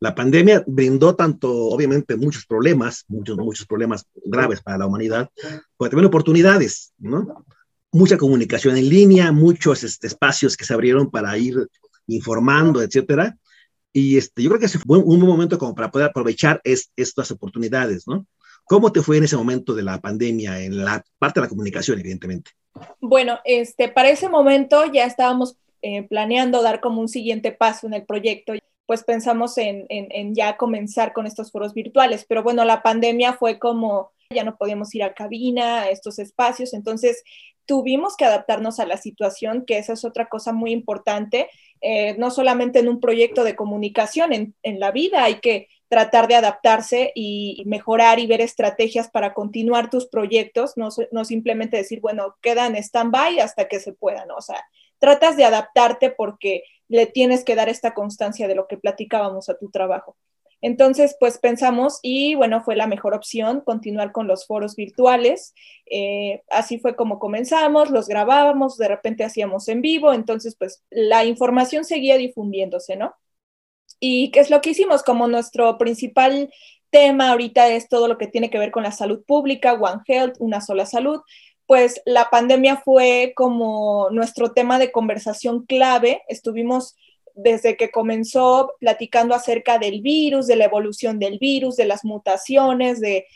La 0.00 0.14
pandemia 0.14 0.62
brindó 0.66 1.14
tanto, 1.14 1.50
obviamente, 1.50 2.16
muchos 2.16 2.46
problemas, 2.46 3.04
muchos, 3.08 3.36
muchos 3.38 3.66
problemas 3.66 4.06
graves 4.24 4.60
para 4.60 4.78
la 4.78 4.86
humanidad, 4.86 5.30
pero 5.78 5.90
también 5.90 6.06
oportunidades, 6.06 6.92
¿no? 6.98 7.44
Mucha 7.92 8.18
comunicación 8.18 8.76
en 8.76 8.88
línea, 8.88 9.32
muchos 9.32 9.84
este, 9.84 10.06
espacios 10.06 10.56
que 10.56 10.64
se 10.64 10.74
abrieron 10.74 11.10
para 11.10 11.36
ir 11.38 11.68
informando, 12.06 12.82
etcétera. 12.82 13.38
Y 13.92 14.18
este, 14.18 14.42
yo 14.42 14.50
creo 14.50 14.60
que 14.60 14.66
ese 14.66 14.78
fue 14.78 14.98
un, 14.98 15.22
un 15.22 15.26
momento 15.26 15.56
como 15.58 15.74
para 15.74 15.90
poder 15.90 16.08
aprovechar 16.08 16.60
es, 16.64 16.90
estas 16.96 17.30
oportunidades, 17.30 18.06
¿no? 18.06 18.26
¿Cómo 18.66 18.92
te 18.92 19.02
fue 19.02 19.18
en 19.18 19.24
ese 19.24 19.36
momento 19.36 19.74
de 19.74 19.82
la 19.82 20.00
pandemia, 20.00 20.60
en 20.60 20.84
la 20.84 21.04
parte 21.18 21.40
de 21.40 21.46
la 21.46 21.50
comunicación, 21.50 22.00
evidentemente? 22.00 22.52
Bueno, 23.00 23.38
este, 23.44 23.88
para 23.88 24.08
ese 24.08 24.28
momento 24.28 24.84
ya 24.86 25.04
estábamos 25.04 25.56
eh, 25.82 26.02
planeando 26.04 26.62
dar 26.62 26.80
como 26.80 27.00
un 27.00 27.08
siguiente 27.08 27.52
paso 27.52 27.86
en 27.86 27.94
el 27.94 28.04
proyecto, 28.04 28.54
pues 28.86 29.04
pensamos 29.04 29.56
en, 29.58 29.86
en, 29.88 30.34
ya 30.34 30.56
comenzar 30.56 31.12
con 31.12 31.26
estos 31.26 31.50
foros 31.50 31.74
virtuales, 31.74 32.24
pero 32.28 32.42
bueno, 32.42 32.64
la 32.64 32.82
pandemia 32.82 33.34
fue 33.34 33.58
como, 33.58 34.12
ya 34.30 34.44
no 34.44 34.56
podíamos 34.56 34.94
ir 34.94 35.02
a 35.02 35.14
cabina, 35.14 35.82
a 35.82 35.90
estos 35.90 36.18
espacios, 36.18 36.74
entonces 36.74 37.22
tuvimos 37.66 38.16
que 38.16 38.24
adaptarnos 38.24 38.80
a 38.80 38.86
la 38.86 38.96
situación, 38.96 39.64
que 39.66 39.78
esa 39.78 39.94
es 39.94 40.04
otra 40.04 40.28
cosa 40.28 40.52
muy 40.52 40.72
importante, 40.72 41.48
eh, 41.80 42.14
no 42.18 42.30
solamente 42.30 42.78
en 42.78 42.88
un 42.88 43.00
proyecto 43.00 43.44
de 43.44 43.56
comunicación, 43.56 44.32
en, 44.32 44.54
en 44.62 44.80
la 44.80 44.90
vida. 44.90 45.24
Hay 45.24 45.40
que 45.40 45.68
tratar 45.94 46.26
de 46.26 46.34
adaptarse 46.34 47.12
y 47.14 47.62
mejorar 47.66 48.18
y 48.18 48.26
ver 48.26 48.40
estrategias 48.40 49.08
para 49.08 49.32
continuar 49.32 49.90
tus 49.90 50.08
proyectos, 50.08 50.76
no, 50.76 50.88
no 51.12 51.24
simplemente 51.24 51.76
decir, 51.76 52.00
bueno, 52.00 52.34
queda 52.42 52.66
en 52.66 52.74
stand-by 52.74 53.38
hasta 53.38 53.68
que 53.68 53.78
se 53.78 53.92
pueda, 53.92 54.26
¿no? 54.26 54.34
O 54.34 54.40
sea, 54.40 54.60
tratas 54.98 55.36
de 55.36 55.44
adaptarte 55.44 56.10
porque 56.10 56.64
le 56.88 57.06
tienes 57.06 57.44
que 57.44 57.54
dar 57.54 57.68
esta 57.68 57.94
constancia 57.94 58.48
de 58.48 58.56
lo 58.56 58.66
que 58.66 58.76
platicábamos 58.76 59.48
a 59.48 59.56
tu 59.56 59.70
trabajo. 59.70 60.16
Entonces, 60.60 61.16
pues 61.20 61.38
pensamos 61.38 62.00
y 62.02 62.34
bueno, 62.34 62.60
fue 62.64 62.74
la 62.74 62.88
mejor 62.88 63.14
opción 63.14 63.60
continuar 63.60 64.10
con 64.10 64.26
los 64.26 64.48
foros 64.48 64.74
virtuales. 64.74 65.54
Eh, 65.86 66.42
así 66.50 66.80
fue 66.80 66.96
como 66.96 67.20
comenzamos, 67.20 67.90
los 67.90 68.08
grabábamos, 68.08 68.78
de 68.78 68.88
repente 68.88 69.22
hacíamos 69.22 69.68
en 69.68 69.80
vivo, 69.80 70.12
entonces 70.12 70.56
pues 70.58 70.82
la 70.90 71.24
información 71.24 71.84
seguía 71.84 72.16
difundiéndose, 72.16 72.96
¿no? 72.96 73.14
¿Y 74.06 74.30
qué 74.32 74.40
es 74.40 74.50
lo 74.50 74.60
que 74.60 74.68
hicimos? 74.68 75.02
Como 75.02 75.28
nuestro 75.28 75.78
principal 75.78 76.52
tema 76.90 77.30
ahorita 77.30 77.68
es 77.70 77.88
todo 77.88 78.06
lo 78.06 78.18
que 78.18 78.26
tiene 78.26 78.50
que 78.50 78.58
ver 78.58 78.70
con 78.70 78.82
la 78.82 78.92
salud 78.92 79.24
pública, 79.26 79.72
One 79.72 80.02
Health, 80.06 80.34
una 80.40 80.60
sola 80.60 80.84
salud, 80.84 81.22
pues 81.64 82.02
la 82.04 82.28
pandemia 82.28 82.76
fue 82.76 83.32
como 83.34 84.10
nuestro 84.10 84.52
tema 84.52 84.78
de 84.78 84.92
conversación 84.92 85.64
clave. 85.64 86.20
Estuvimos 86.28 86.96
desde 87.34 87.78
que 87.78 87.90
comenzó 87.90 88.74
platicando 88.78 89.34
acerca 89.34 89.78
del 89.78 90.02
virus, 90.02 90.46
de 90.46 90.56
la 90.56 90.66
evolución 90.66 91.18
del 91.18 91.38
virus, 91.38 91.76
de 91.76 91.86
las 91.86 92.04
mutaciones, 92.04 93.00
de, 93.00 93.26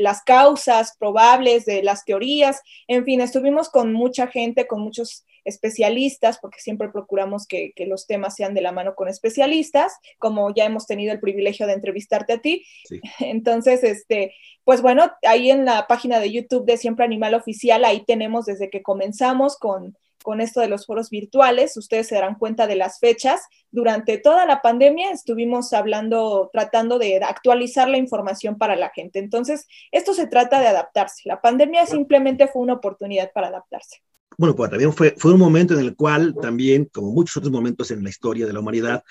las 0.00 0.22
causas 0.22 0.96
probables, 0.98 1.64
de 1.64 1.84
las 1.84 2.04
teorías, 2.04 2.60
en 2.88 3.04
fin, 3.04 3.20
estuvimos 3.20 3.68
con 3.68 3.92
mucha 3.92 4.26
gente, 4.26 4.66
con 4.66 4.80
muchos 4.80 5.24
especialistas, 5.48 6.38
porque 6.38 6.60
siempre 6.60 6.90
procuramos 6.90 7.46
que, 7.46 7.72
los 7.86 8.06
temas 8.06 8.34
sean 8.34 8.54
de 8.54 8.60
la 8.60 8.72
mano 8.72 8.94
con 8.94 9.08
especialistas, 9.08 9.92
como 10.18 10.52
ya 10.54 10.64
hemos 10.64 10.86
tenido 10.86 11.12
el 11.12 11.20
privilegio 11.20 11.66
de 11.66 11.72
entrevistarte 11.72 12.34
a 12.34 12.38
ti. 12.38 12.66
Entonces, 13.20 13.82
este, 13.82 14.34
pues 14.64 14.82
bueno, 14.82 15.10
ahí 15.22 15.50
en 15.50 15.64
la 15.64 15.86
página 15.86 16.20
de 16.20 16.30
YouTube 16.30 16.66
de 16.66 16.76
Siempre 16.76 17.04
Animal 17.04 17.34
Oficial, 17.34 17.84
ahí 17.84 18.04
tenemos 18.04 18.46
desde 18.46 18.70
que 18.70 18.82
comenzamos 18.82 19.56
con 19.56 19.96
con 20.22 20.40
esto 20.40 20.60
de 20.60 20.68
los 20.68 20.86
foros 20.86 21.10
virtuales, 21.10 21.76
ustedes 21.76 22.08
se 22.08 22.14
darán 22.14 22.34
cuenta 22.34 22.66
de 22.66 22.76
las 22.76 22.98
fechas. 22.98 23.40
Durante 23.70 24.18
toda 24.18 24.46
la 24.46 24.60
pandemia 24.60 25.10
estuvimos 25.10 25.72
hablando, 25.72 26.50
tratando 26.52 26.98
de 26.98 27.16
actualizar 27.24 27.88
la 27.88 27.98
información 27.98 28.58
para 28.58 28.76
la 28.76 28.90
gente. 28.90 29.18
Entonces, 29.18 29.66
esto 29.92 30.14
se 30.14 30.26
trata 30.26 30.60
de 30.60 30.66
adaptarse. 30.66 31.22
La 31.24 31.40
pandemia 31.40 31.86
simplemente 31.86 32.48
fue 32.48 32.62
una 32.62 32.74
oportunidad 32.74 33.32
para 33.32 33.48
adaptarse. 33.48 34.02
Bueno, 34.38 34.54
pues 34.54 34.70
también 34.70 34.92
fue, 34.92 35.14
fue 35.18 35.32
un 35.32 35.40
momento 35.40 35.74
en 35.74 35.80
el 35.80 35.96
cual 35.96 36.34
también, 36.40 36.84
como 36.86 37.10
muchos 37.10 37.36
otros 37.38 37.52
momentos 37.52 37.90
en 37.90 38.04
la 38.04 38.08
historia 38.08 38.46
de 38.46 38.52
la 38.52 38.60
humanidad, 38.60 39.02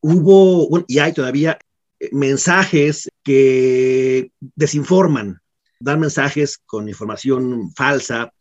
hubo, 0.00 0.84
y 0.88 0.98
hay 0.98 1.12
todavía 1.12 1.58
eh, 2.00 2.10
mensajes 2.12 3.08
que 3.22 4.32
desinforman, 4.40 5.38
dan 5.78 6.00
mensajes 6.00 6.58
con 6.66 6.88
información 6.88 7.72
falsa, 7.76 8.32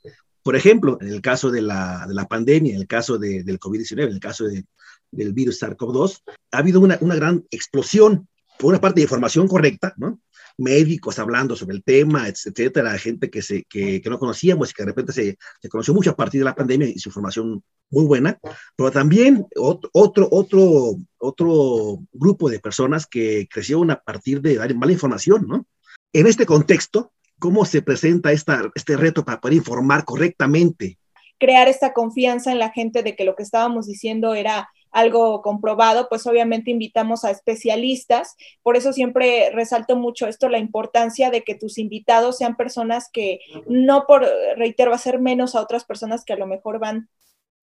por 0.42 0.56
ejemplo, 0.56 0.98
en 1.02 1.10
el 1.10 1.22
caso 1.22 1.52
de 1.52 1.62
la, 1.62 2.06
de 2.08 2.16
la 2.16 2.28
pandemia, 2.28 2.74
en 2.74 2.82
el 2.82 2.88
caso 2.88 3.20
de, 3.20 3.44
del 3.44 3.60
COVID-19, 3.60 4.04
en 4.04 4.14
el 4.14 4.20
caso 4.20 4.46
de, 4.46 4.66
del 5.12 5.34
virus 5.34 5.62
SARS-CoV-2, 5.62 6.22
ha 6.52 6.58
habido 6.58 6.82
una, 6.82 6.98
una, 7.00 7.16
gran 7.16 7.46
explosión, 7.52 8.28
por 8.58 8.70
una 8.70 8.82
parte 8.82 8.96
de 8.96 9.04
información 9.04 9.48
correcta, 9.48 9.94
¿no? 9.98 10.20
Médicos 10.58 11.20
hablando 11.20 11.56
sobre 11.56 11.76
el 11.76 11.84
tema, 11.84 12.28
etcétera, 12.28 12.98
gente 12.98 13.30
que, 13.30 13.42
se, 13.42 13.64
que, 13.64 14.02
que 14.02 14.10
no 14.10 14.20
conocíamos 14.20 14.70
y 14.70 14.74
que 14.74 14.84
de 14.84 14.90
repente 14.90 15.12
se, 15.14 15.38
se, 15.62 15.70
conoció 15.70 15.94
mucho 15.94 16.12
a 16.12 16.16
partir 16.16 16.42
de 16.42 16.46
la 16.46 16.56
pandemia 16.56 16.88
y 16.88 17.00
su 17.00 17.10
información 17.10 17.64
muy 17.90 18.06
buena, 18.06 18.40
pero 18.76 18.92
también 18.92 19.46
otro, 19.56 19.90
otro, 20.32 20.98
otro 21.18 22.00
grupo 22.12 22.50
de 22.50 22.60
personas 22.60 23.06
que 23.06 23.48
crecieron 23.50 23.92
a 23.92 24.00
partir 24.00 24.42
de 24.42 24.56
dar 24.56 24.74
mala 24.76 24.92
información, 24.92 25.46
¿no? 25.48 25.66
En 26.12 26.28
este 26.28 26.46
contexto, 26.46 27.14
¿Cómo 27.44 27.66
se 27.66 27.82
presenta 27.82 28.32
esta, 28.32 28.72
este 28.74 28.96
reto 28.96 29.26
para 29.26 29.42
poder 29.42 29.58
informar 29.58 30.06
correctamente? 30.06 30.98
Crear 31.38 31.68
esta 31.68 31.92
confianza 31.92 32.54
en 32.54 32.60
la 32.60 32.72
gente 32.72 33.04
de 33.04 33.18
que 33.18 33.26
lo 33.26 33.36
que 33.36 33.44
estábamos 33.44 33.86
diciendo 33.86 34.34
era 34.34 34.70
algo 34.94 35.42
comprobado, 35.42 36.08
pues 36.08 36.26
obviamente 36.28 36.72
invitamos 36.72 37.26
a 37.26 37.32
especialistas. 37.32 38.36
Por 38.62 38.78
eso 38.78 38.94
siempre 38.94 39.50
resalto 39.52 39.96
mucho 39.96 40.28
esto, 40.28 40.48
la 40.48 40.60
importancia 40.60 41.32
de 41.32 41.44
que 41.44 41.56
tus 41.56 41.78
invitados 41.78 42.38
sean 42.38 42.56
personas 42.56 43.10
que 43.12 43.40
no 43.68 44.06
por, 44.08 44.26
reitero, 44.56 44.94
hacer 44.94 45.20
menos 45.20 45.56
a 45.56 45.62
otras 45.62 45.84
personas 45.84 46.24
que 46.24 46.34
a 46.34 46.38
lo 46.38 46.48
mejor 46.48 46.80
van 46.80 47.10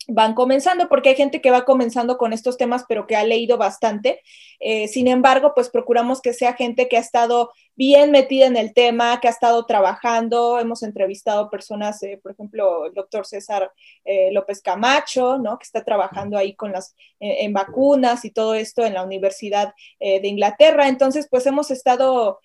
van 0.08 0.34
comenzando, 0.34 0.88
porque 0.88 1.10
hay 1.10 1.14
gente 1.14 1.40
que 1.40 1.50
va 1.50 1.64
comenzando 1.64 2.18
con 2.18 2.32
estos 2.32 2.56
temas, 2.56 2.84
pero 2.88 3.06
que 3.06 3.16
ha 3.16 3.24
leído 3.24 3.58
bastante. 3.58 4.22
Eh, 4.58 4.88
sin 4.88 5.08
embargo, 5.08 5.52
pues 5.54 5.68
procuramos 5.70 6.20
que 6.20 6.32
sea 6.32 6.54
gente 6.54 6.88
que 6.88 6.96
ha 6.96 7.00
estado 7.00 7.52
bien 7.76 8.10
metida 8.10 8.46
en 8.46 8.56
el 8.56 8.74
tema, 8.74 9.20
que 9.20 9.28
ha 9.28 9.30
estado 9.30 9.64
trabajando. 9.66 10.58
Hemos 10.58 10.82
entrevistado 10.82 11.50
personas, 11.50 12.02
eh, 12.02 12.18
por 12.22 12.32
ejemplo, 12.32 12.86
el 12.86 12.94
doctor 12.94 13.26
César 13.26 13.72
eh, 14.04 14.30
López 14.32 14.62
Camacho, 14.62 15.38
¿no? 15.38 15.58
Que 15.58 15.64
está 15.64 15.84
trabajando 15.84 16.36
ahí 16.36 16.54
con 16.54 16.72
las, 16.72 16.94
en 17.20 17.52
vacunas 17.52 18.24
y 18.24 18.30
todo 18.30 18.54
esto 18.54 18.84
en 18.84 18.94
la 18.94 19.04
Universidad 19.04 19.74
de 19.98 20.26
Inglaterra. 20.26 20.88
Entonces, 20.88 21.28
pues 21.30 21.46
hemos 21.46 21.70
estado 21.70 22.40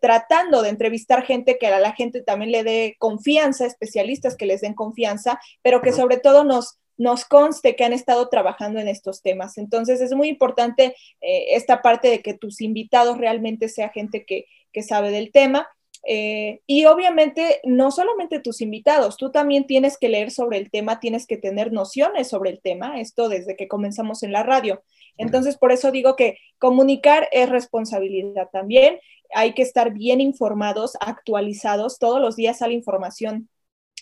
tratando 0.00 0.62
de 0.62 0.68
entrevistar 0.68 1.24
gente 1.24 1.58
que 1.58 1.66
a 1.66 1.80
la 1.80 1.92
gente 1.92 2.22
también 2.22 2.52
le 2.52 2.64
dé 2.64 2.96
confianza, 2.98 3.66
especialistas 3.66 4.36
que 4.36 4.46
les 4.46 4.60
den 4.60 4.74
confianza, 4.74 5.40
pero 5.62 5.80
que 5.80 5.92
sobre 5.92 6.18
todo 6.18 6.44
nos, 6.44 6.78
nos 6.98 7.24
conste 7.24 7.76
que 7.76 7.84
han 7.84 7.92
estado 7.92 8.28
trabajando 8.28 8.80
en 8.80 8.88
estos 8.88 9.22
temas. 9.22 9.56
Entonces 9.56 10.00
es 10.00 10.12
muy 10.12 10.28
importante 10.28 10.96
eh, 11.20 11.44
esta 11.50 11.80
parte 11.80 12.08
de 12.08 12.20
que 12.20 12.34
tus 12.34 12.60
invitados 12.60 13.16
realmente 13.16 13.68
sea 13.68 13.88
gente 13.88 14.26
que, 14.26 14.44
sabe 14.80 15.10
del 15.10 15.32
tema. 15.32 15.66
Eh, 16.06 16.60
y 16.68 16.84
obviamente 16.84 17.60
no 17.64 17.90
solamente 17.90 18.38
tus 18.38 18.60
invitados, 18.60 19.16
tú 19.16 19.32
también 19.32 19.66
tienes 19.66 19.98
que 19.98 20.08
leer 20.08 20.30
sobre 20.30 20.56
el 20.58 20.70
tema, 20.70 21.00
tienes 21.00 21.26
que 21.26 21.36
tener 21.36 21.72
nociones 21.72 22.28
sobre 22.28 22.50
el 22.50 22.60
tema, 22.60 23.00
esto 23.00 23.28
desde 23.28 23.56
que 23.56 23.66
comenzamos 23.66 24.22
en 24.22 24.30
la 24.30 24.44
radio. 24.44 24.80
Entonces, 25.16 25.58
por 25.58 25.72
eso 25.72 25.90
digo 25.90 26.14
que 26.14 26.38
comunicar 26.58 27.28
es 27.32 27.48
responsabilidad 27.48 28.48
también. 28.52 29.00
Hay 29.34 29.54
que 29.54 29.62
estar 29.62 29.92
bien 29.92 30.20
informados, 30.20 30.96
actualizados. 31.00 31.98
Todos 31.98 32.20
los 32.20 32.36
días 32.36 32.58
sale 32.58 32.74
información 32.74 33.48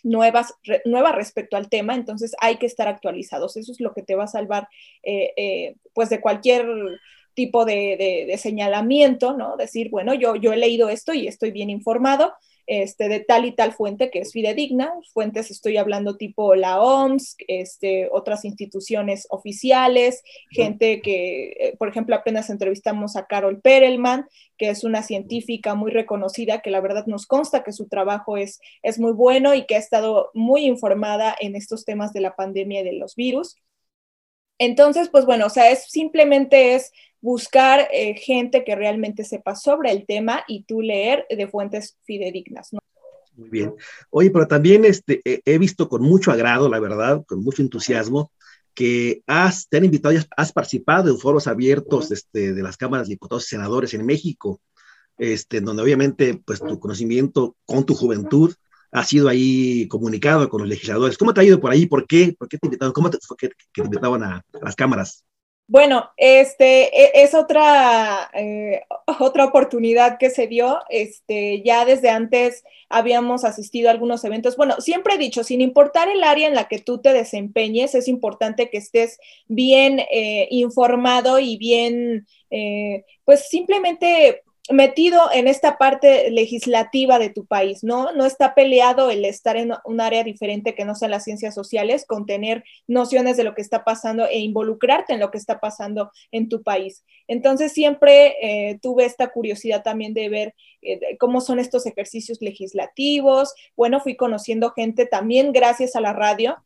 nuevas, 0.02 0.54
nueva 0.84 1.12
respecto 1.12 1.56
al 1.56 1.68
tema, 1.68 1.94
entonces 1.94 2.32
hay 2.40 2.56
que 2.56 2.66
estar 2.66 2.88
actualizados. 2.88 3.56
Eso 3.56 3.72
es 3.72 3.80
lo 3.80 3.92
que 3.92 4.02
te 4.02 4.14
va 4.14 4.24
a 4.24 4.28
salvar 4.28 4.68
eh, 5.02 5.32
eh, 5.36 5.76
pues 5.92 6.08
de 6.08 6.20
cualquier 6.20 6.66
tipo 7.34 7.64
de, 7.64 8.34
señalamiento, 8.38 9.36
¿no? 9.36 9.56
Decir, 9.56 9.90
bueno, 9.90 10.14
yo, 10.14 10.36
yo 10.36 10.52
he 10.52 10.56
leído 10.56 10.88
esto 10.88 11.12
y 11.12 11.28
estoy 11.28 11.50
bien 11.50 11.70
informado, 11.70 12.32
este, 12.66 13.08
de 13.08 13.20
tal 13.20 13.44
y 13.44 13.52
tal 13.52 13.72
fuente 13.72 14.10
que 14.10 14.20
es 14.20 14.32
fidedigna. 14.32 14.92
Fuentes 15.12 15.50
estoy 15.50 15.76
hablando 15.76 16.16
tipo 16.16 16.54
la 16.54 16.80
OMS, 16.80 17.36
este, 17.48 18.08
otras 18.10 18.44
instituciones 18.44 19.26
oficiales, 19.30 20.22
gente 20.50 21.00
que, 21.00 21.50
eh, 21.58 21.76
por 21.78 21.88
ejemplo, 21.88 22.14
apenas 22.16 22.50
entrevistamos 22.50 23.16
a 23.16 23.26
Carol 23.26 23.60
Perelman, 23.60 24.26
que 24.58 24.70
es 24.70 24.84
una 24.84 25.02
científica 25.02 25.74
muy 25.74 25.90
reconocida, 25.90 26.60
que 26.60 26.70
la 26.70 26.80
verdad 26.80 27.06
nos 27.06 27.26
consta 27.26 27.62
que 27.62 27.72
su 27.72 27.88
trabajo 27.88 28.36
es, 28.36 28.60
es 28.82 28.98
muy 28.98 29.12
bueno 29.12 29.54
y 29.54 29.66
que 29.66 29.76
ha 29.76 29.78
estado 29.78 30.30
muy 30.34 30.64
informada 30.64 31.34
en 31.40 31.56
estos 31.56 31.84
temas 31.84 32.12
de 32.12 32.20
la 32.20 32.36
pandemia 32.36 32.80
y 32.80 32.84
de 32.84 32.92
los 32.94 33.14
virus. 33.14 33.56
Entonces, 34.58 35.08
pues 35.08 35.26
bueno, 35.26 35.46
o 35.46 35.50
sea, 35.50 35.70
es 35.70 35.84
simplemente 35.88 36.74
es 36.74 36.92
buscar 37.20 37.88
eh, 37.92 38.14
gente 38.14 38.64
que 38.64 38.74
realmente 38.74 39.24
sepa 39.24 39.54
sobre 39.54 39.90
el 39.90 40.06
tema 40.06 40.44
y 40.46 40.64
tú 40.64 40.80
leer 40.80 41.26
de 41.28 41.48
fuentes 41.48 41.98
fidedignas. 42.04 42.70
Muy 43.34 43.50
bien. 43.50 43.74
Oye, 44.10 44.30
pero 44.30 44.46
también 44.46 44.84
este, 44.84 45.20
he 45.24 45.58
visto 45.58 45.88
con 45.88 46.02
mucho 46.02 46.30
agrado, 46.30 46.68
la 46.68 46.80
verdad, 46.80 47.24
con 47.26 47.42
mucho 47.42 47.62
entusiasmo, 47.62 48.30
que 48.76 49.22
has, 49.26 49.68
te 49.68 49.78
han 49.78 49.86
invitado 49.86 50.14
y 50.14 50.18
has, 50.36 50.52
participado 50.52 51.10
en 51.10 51.18
foros 51.18 51.46
abiertos 51.46 52.12
este, 52.12 52.52
de 52.52 52.62
las 52.62 52.76
cámaras 52.76 53.08
de 53.08 53.14
diputados 53.14 53.44
y 53.46 53.48
senadores 53.48 53.94
en 53.94 54.04
México, 54.04 54.60
este, 55.16 55.62
donde 55.62 55.82
obviamente 55.82 56.40
pues 56.44 56.60
tu 56.60 56.78
conocimiento 56.78 57.56
con 57.64 57.86
tu 57.86 57.94
juventud 57.94 58.54
ha 58.92 59.04
sido 59.04 59.28
ahí 59.28 59.88
comunicado 59.88 60.48
con 60.48 60.60
los 60.60 60.68
legisladores. 60.68 61.18
¿Cómo 61.18 61.34
te 61.34 61.40
ha 61.40 61.44
ido 61.44 61.60
por 61.60 61.72
ahí? 61.72 61.86
¿Por 61.86 62.06
qué? 62.06 62.34
¿Por 62.38 62.48
qué 62.48 62.58
te 62.58 62.66
invitaron? 62.66 62.92
¿Cómo 62.92 63.10
te, 63.10 63.18
que, 63.38 63.48
te 63.48 63.80
invitaban 63.80 64.22
a, 64.22 64.44
las 64.62 64.74
cámaras? 64.74 65.24
Bueno, 65.68 66.10
este 66.16 66.96
e, 66.96 67.24
es 67.24 67.34
otra, 67.34 68.30
eh, 68.34 68.82
otra 69.18 69.44
oportunidad 69.44 70.16
que 70.18 70.30
se 70.30 70.46
dio. 70.46 70.78
Este, 70.88 71.62
ya 71.64 71.84
desde 71.84 72.08
antes 72.08 72.62
habíamos 72.88 73.44
asistido 73.44 73.88
a 73.88 73.92
algunos 73.92 74.22
eventos. 74.24 74.56
Bueno, 74.56 74.80
siempre 74.80 75.14
he 75.14 75.18
dicho, 75.18 75.42
sin 75.42 75.60
importar 75.60 76.08
el 76.08 76.22
área 76.22 76.46
en 76.46 76.54
la 76.54 76.68
que 76.68 76.78
tú 76.78 76.98
te 76.98 77.12
desempeñes, 77.12 77.96
es 77.96 78.06
importante 78.06 78.70
que 78.70 78.78
estés 78.78 79.18
bien 79.48 80.00
eh, 80.12 80.46
informado 80.50 81.40
y 81.40 81.56
bien, 81.56 82.28
eh, 82.50 83.04
pues 83.24 83.48
simplemente 83.48 84.44
metido 84.70 85.30
en 85.32 85.48
esta 85.48 85.78
parte 85.78 86.30
legislativa 86.30 87.18
de 87.18 87.30
tu 87.30 87.46
país, 87.46 87.84
¿no? 87.84 88.12
No 88.12 88.26
está 88.26 88.54
peleado 88.54 89.10
el 89.10 89.24
estar 89.24 89.56
en 89.56 89.72
un 89.84 90.00
área 90.00 90.24
diferente 90.24 90.74
que 90.74 90.84
no 90.84 90.94
sea 90.94 91.08
las 91.08 91.24
ciencias 91.24 91.54
sociales, 91.54 92.04
con 92.04 92.26
tener 92.26 92.64
nociones 92.86 93.36
de 93.36 93.44
lo 93.44 93.54
que 93.54 93.62
está 93.62 93.84
pasando 93.84 94.26
e 94.26 94.38
involucrarte 94.38 95.12
en 95.12 95.20
lo 95.20 95.30
que 95.30 95.38
está 95.38 95.60
pasando 95.60 96.10
en 96.32 96.48
tu 96.48 96.62
país. 96.62 97.04
Entonces 97.28 97.72
siempre 97.72 98.34
eh, 98.40 98.78
tuve 98.82 99.04
esta 99.04 99.28
curiosidad 99.28 99.82
también 99.82 100.14
de 100.14 100.28
ver 100.28 100.54
eh, 100.82 101.16
cómo 101.18 101.40
son 101.40 101.58
estos 101.58 101.86
ejercicios 101.86 102.38
legislativos. 102.40 103.54
Bueno, 103.76 104.00
fui 104.00 104.16
conociendo 104.16 104.72
gente 104.72 105.06
también 105.06 105.52
gracias 105.52 105.96
a 105.96 106.00
la 106.00 106.12
radio 106.12 106.56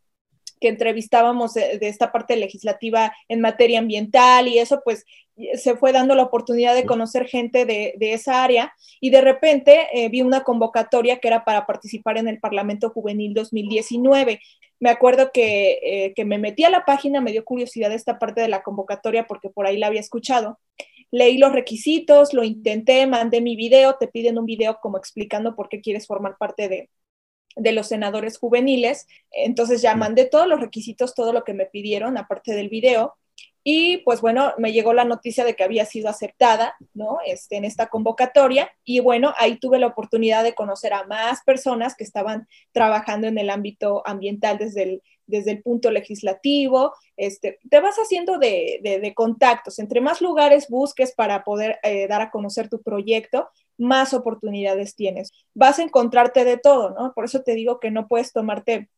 que 0.60 0.68
entrevistábamos 0.68 1.54
de, 1.54 1.78
esta 1.80 2.12
parte 2.12 2.36
legislativa 2.36 3.12
en 3.28 3.40
materia 3.40 3.78
ambiental 3.78 4.46
y 4.46 4.58
eso, 4.58 4.82
pues 4.84 5.06
se 5.54 5.76
fue 5.76 5.92
dando 5.92 6.14
la 6.14 6.24
oportunidad 6.24 6.74
de 6.74 6.86
conocer 6.86 7.26
gente 7.26 7.64
de, 7.64 7.94
esa 8.00 8.42
área 8.42 8.74
y 9.00 9.10
de 9.10 9.20
repente 9.20 9.88
eh, 9.92 10.08
vi 10.08 10.22
una 10.22 10.42
convocatoria 10.42 11.18
que 11.18 11.28
era 11.28 11.44
para 11.44 11.66
participar 11.66 12.18
en 12.18 12.28
el 12.28 12.40
Parlamento 12.40 12.90
Juvenil 12.90 13.34
2019. 13.34 14.40
Me 14.80 14.90
acuerdo 14.90 15.30
que, 15.32 15.78
eh, 15.82 16.14
que 16.14 16.24
me 16.24 16.38
metí 16.38 16.64
a 16.64 16.70
la 16.70 16.84
página, 16.84 17.20
me 17.20 17.32
dio 17.32 17.44
curiosidad 17.44 17.92
esta 17.92 18.18
parte 18.18 18.40
de 18.40 18.48
la 18.48 18.62
convocatoria 18.62 19.26
porque 19.26 19.50
por 19.50 19.66
ahí 19.66 19.76
la 19.76 19.88
había 19.88 20.00
escuchado 20.00 20.58
leí 21.12 21.38
los 21.38 21.52
requisitos, 21.52 22.32
lo 22.32 22.44
intenté, 22.44 23.06
mandé 23.06 23.40
mi 23.40 23.56
video, 23.56 23.96
te 23.98 24.08
piden 24.08 24.38
un 24.38 24.46
video 24.46 24.78
como 24.80 24.96
explicando 24.96 25.56
por 25.56 25.68
qué 25.68 25.80
quieres 25.80 26.06
formar 26.06 26.36
parte 26.38 26.68
de, 26.68 26.88
de 27.56 27.72
los 27.72 27.88
senadores 27.88 28.38
juveniles. 28.38 29.06
Entonces 29.32 29.82
ya 29.82 29.94
mandé 29.94 30.26
todos 30.26 30.46
los 30.46 30.60
requisitos, 30.60 31.14
todo 31.14 31.32
lo 31.32 31.44
que 31.44 31.54
me 31.54 31.66
pidieron, 31.66 32.16
aparte 32.18 32.54
del 32.54 32.68
video. 32.68 33.14
Y 33.62 33.98
pues 33.98 34.20
bueno, 34.22 34.54
me 34.56 34.72
llegó 34.72 34.94
la 34.94 35.04
noticia 35.04 35.44
de 35.44 35.54
que 35.54 35.64
había 35.64 35.84
sido 35.84 36.08
aceptada, 36.08 36.74
¿no? 36.94 37.18
Este, 37.26 37.56
en 37.56 37.64
esta 37.64 37.88
convocatoria. 37.88 38.70
Y 38.84 39.00
bueno, 39.00 39.34
ahí 39.36 39.58
tuve 39.58 39.78
la 39.78 39.88
oportunidad 39.88 40.42
de 40.44 40.54
conocer 40.54 40.94
a 40.94 41.04
más 41.04 41.42
personas 41.44 41.94
que 41.94 42.04
estaban 42.04 42.48
trabajando 42.72 43.26
en 43.26 43.36
el 43.36 43.50
ámbito 43.50 44.02
ambiental 44.06 44.56
desde 44.56 44.82
el, 44.84 45.02
desde 45.26 45.50
el 45.52 45.62
punto 45.62 45.90
legislativo. 45.90 46.94
Este, 47.16 47.58
te 47.68 47.80
vas 47.80 47.96
haciendo 47.96 48.38
de, 48.38 49.12
contactos. 49.14 49.78
Entre 49.78 50.00
más 50.00 50.22
lugares 50.22 50.68
busques 50.68 51.12
para 51.14 51.44
poder 51.44 51.78
eh, 51.82 52.08
dar 52.08 52.22
a 52.22 52.30
conocer 52.30 52.68
tu 52.70 52.80
proyecto, 52.80 53.50
más 53.76 54.14
oportunidades 54.14 54.94
tienes. 54.94 55.32
Vas 55.54 55.78
a 55.78 55.82
encontrarte 55.82 56.44
de 56.44 56.56
todo, 56.56 56.90
¿no? 56.90 57.12
Por 57.14 57.24
eso 57.26 57.42
te 57.42 57.54
digo 57.54 57.80
que 57.80 57.90
no 57.90 58.08
puedes 58.08 58.32
tomarte 58.32 58.88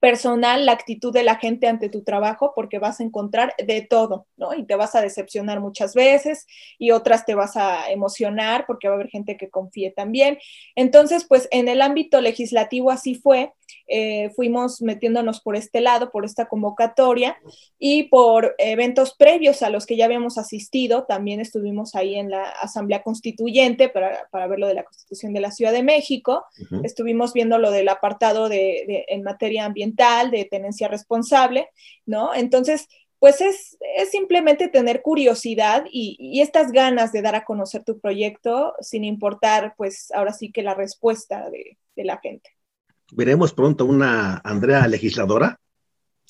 personal 0.00 0.66
la 0.66 0.72
actitud 0.72 1.12
de 1.12 1.22
la 1.22 1.36
gente 1.36 1.68
ante 1.68 1.88
tu 1.90 2.02
trabajo 2.02 2.52
porque 2.54 2.78
vas 2.78 3.00
a 3.00 3.04
encontrar 3.04 3.54
de 3.64 3.82
todo, 3.82 4.26
¿no? 4.36 4.54
Y 4.54 4.64
te 4.64 4.74
vas 4.74 4.94
a 4.94 5.02
decepcionar 5.02 5.60
muchas 5.60 5.94
veces 5.94 6.46
y 6.78 6.90
otras 6.90 7.26
te 7.26 7.34
vas 7.34 7.56
a 7.56 7.90
emocionar 7.90 8.64
porque 8.66 8.88
va 8.88 8.94
a 8.94 8.96
haber 8.96 9.10
gente 9.10 9.36
que 9.36 9.50
confíe 9.50 9.92
también. 9.92 10.38
Entonces, 10.74 11.26
pues 11.28 11.48
en 11.50 11.68
el 11.68 11.82
ámbito 11.82 12.20
legislativo 12.20 12.90
así 12.90 13.14
fue, 13.14 13.52
eh, 13.92 14.30
fuimos 14.36 14.82
metiéndonos 14.82 15.40
por 15.40 15.56
este 15.56 15.80
lado, 15.80 16.12
por 16.12 16.24
esta 16.24 16.46
convocatoria 16.46 17.36
y 17.76 18.04
por 18.04 18.54
eventos 18.58 19.16
previos 19.16 19.62
a 19.62 19.70
los 19.70 19.84
que 19.84 19.96
ya 19.96 20.04
habíamos 20.04 20.38
asistido, 20.38 21.04
también 21.04 21.40
estuvimos 21.40 21.96
ahí 21.96 22.14
en 22.14 22.30
la 22.30 22.44
Asamblea 22.44 23.02
Constituyente 23.02 23.88
para, 23.88 24.28
para 24.30 24.46
ver 24.46 24.60
lo 24.60 24.68
de 24.68 24.74
la 24.74 24.84
Constitución 24.84 25.32
de 25.32 25.40
la 25.40 25.50
Ciudad 25.50 25.72
de 25.72 25.82
México, 25.82 26.44
estuvimos 26.84 27.32
viendo 27.32 27.58
lo 27.58 27.72
del 27.72 27.88
apartado 27.88 28.48
de, 28.48 29.06
en 29.08 29.24
materia 29.24 29.64
ambiental, 29.64 30.30
de 30.30 30.44
tenencia 30.44 30.86
responsable, 30.86 31.68
¿no? 32.06 32.32
Entonces, 32.32 32.86
pues 33.18 33.40
es, 33.40 33.76
simplemente 34.10 34.68
tener 34.68 35.02
curiosidad 35.02 35.84
y, 35.90 36.40
estas 36.40 36.70
ganas 36.70 37.10
de 37.10 37.22
dar 37.22 37.34
a 37.34 37.44
conocer 37.44 37.82
tu 37.82 37.98
proyecto 37.98 38.74
sin 38.80 39.02
importar, 39.02 39.74
pues 39.76 40.12
ahora 40.12 40.32
sí 40.32 40.52
que 40.52 40.62
la 40.62 40.74
respuesta 40.74 41.50
de 41.50 42.04
la 42.04 42.18
gente. 42.18 42.50
¿Veremos 43.12 43.52
pronto 43.52 43.84
una 43.84 44.40
Andrea 44.44 44.86
legisladora? 44.86 45.58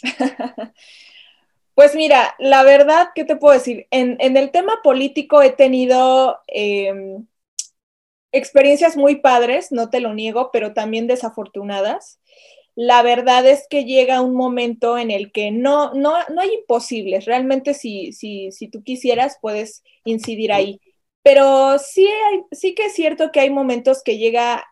Pues 1.80 1.94
mira, 1.94 2.34
la 2.38 2.62
verdad, 2.62 3.08
¿qué 3.14 3.24
te 3.24 3.36
puedo 3.36 3.54
decir? 3.54 3.86
En, 3.90 4.18
el 4.20 4.50
tema 4.50 4.80
político 4.82 5.40
he 5.40 5.50
tenido 5.50 6.38
em, 6.46 7.26
experiencias 8.32 8.98
muy 8.98 9.16
padres, 9.16 9.72
no 9.72 9.88
te 9.88 10.00
lo 10.00 10.12
niego, 10.12 10.50
pero 10.52 10.74
también 10.74 11.06
desafortunadas. 11.06 12.20
la 12.74 13.02
verdad 13.02 13.46
es 13.46 13.66
que 13.70 13.86
llega 13.86 14.20
un 14.20 14.34
momento 14.34 14.98
en 14.98 15.10
el 15.10 15.32
que 15.32 15.50
no, 15.52 15.94
no, 15.94 16.12
no 16.28 16.42
hay 16.42 16.52
imposibles. 16.52 17.24
Realmente 17.24 17.72
si, 17.72 18.12
si, 18.12 18.52
si 18.52 18.68
tú 18.68 18.82
quisieras, 18.82 19.38
puedes 19.40 19.82
incidir 20.04 20.52
ahí. 20.52 20.80
Pero 21.22 21.78
sí, 21.78 22.06
sí 22.52 22.74
que 22.74 22.86
es 22.86 22.94
cierto 22.94 23.32
que 23.32 23.40
hay 23.40 23.48
momentos 23.48 24.02
que 24.02 24.18
llega 24.18 24.66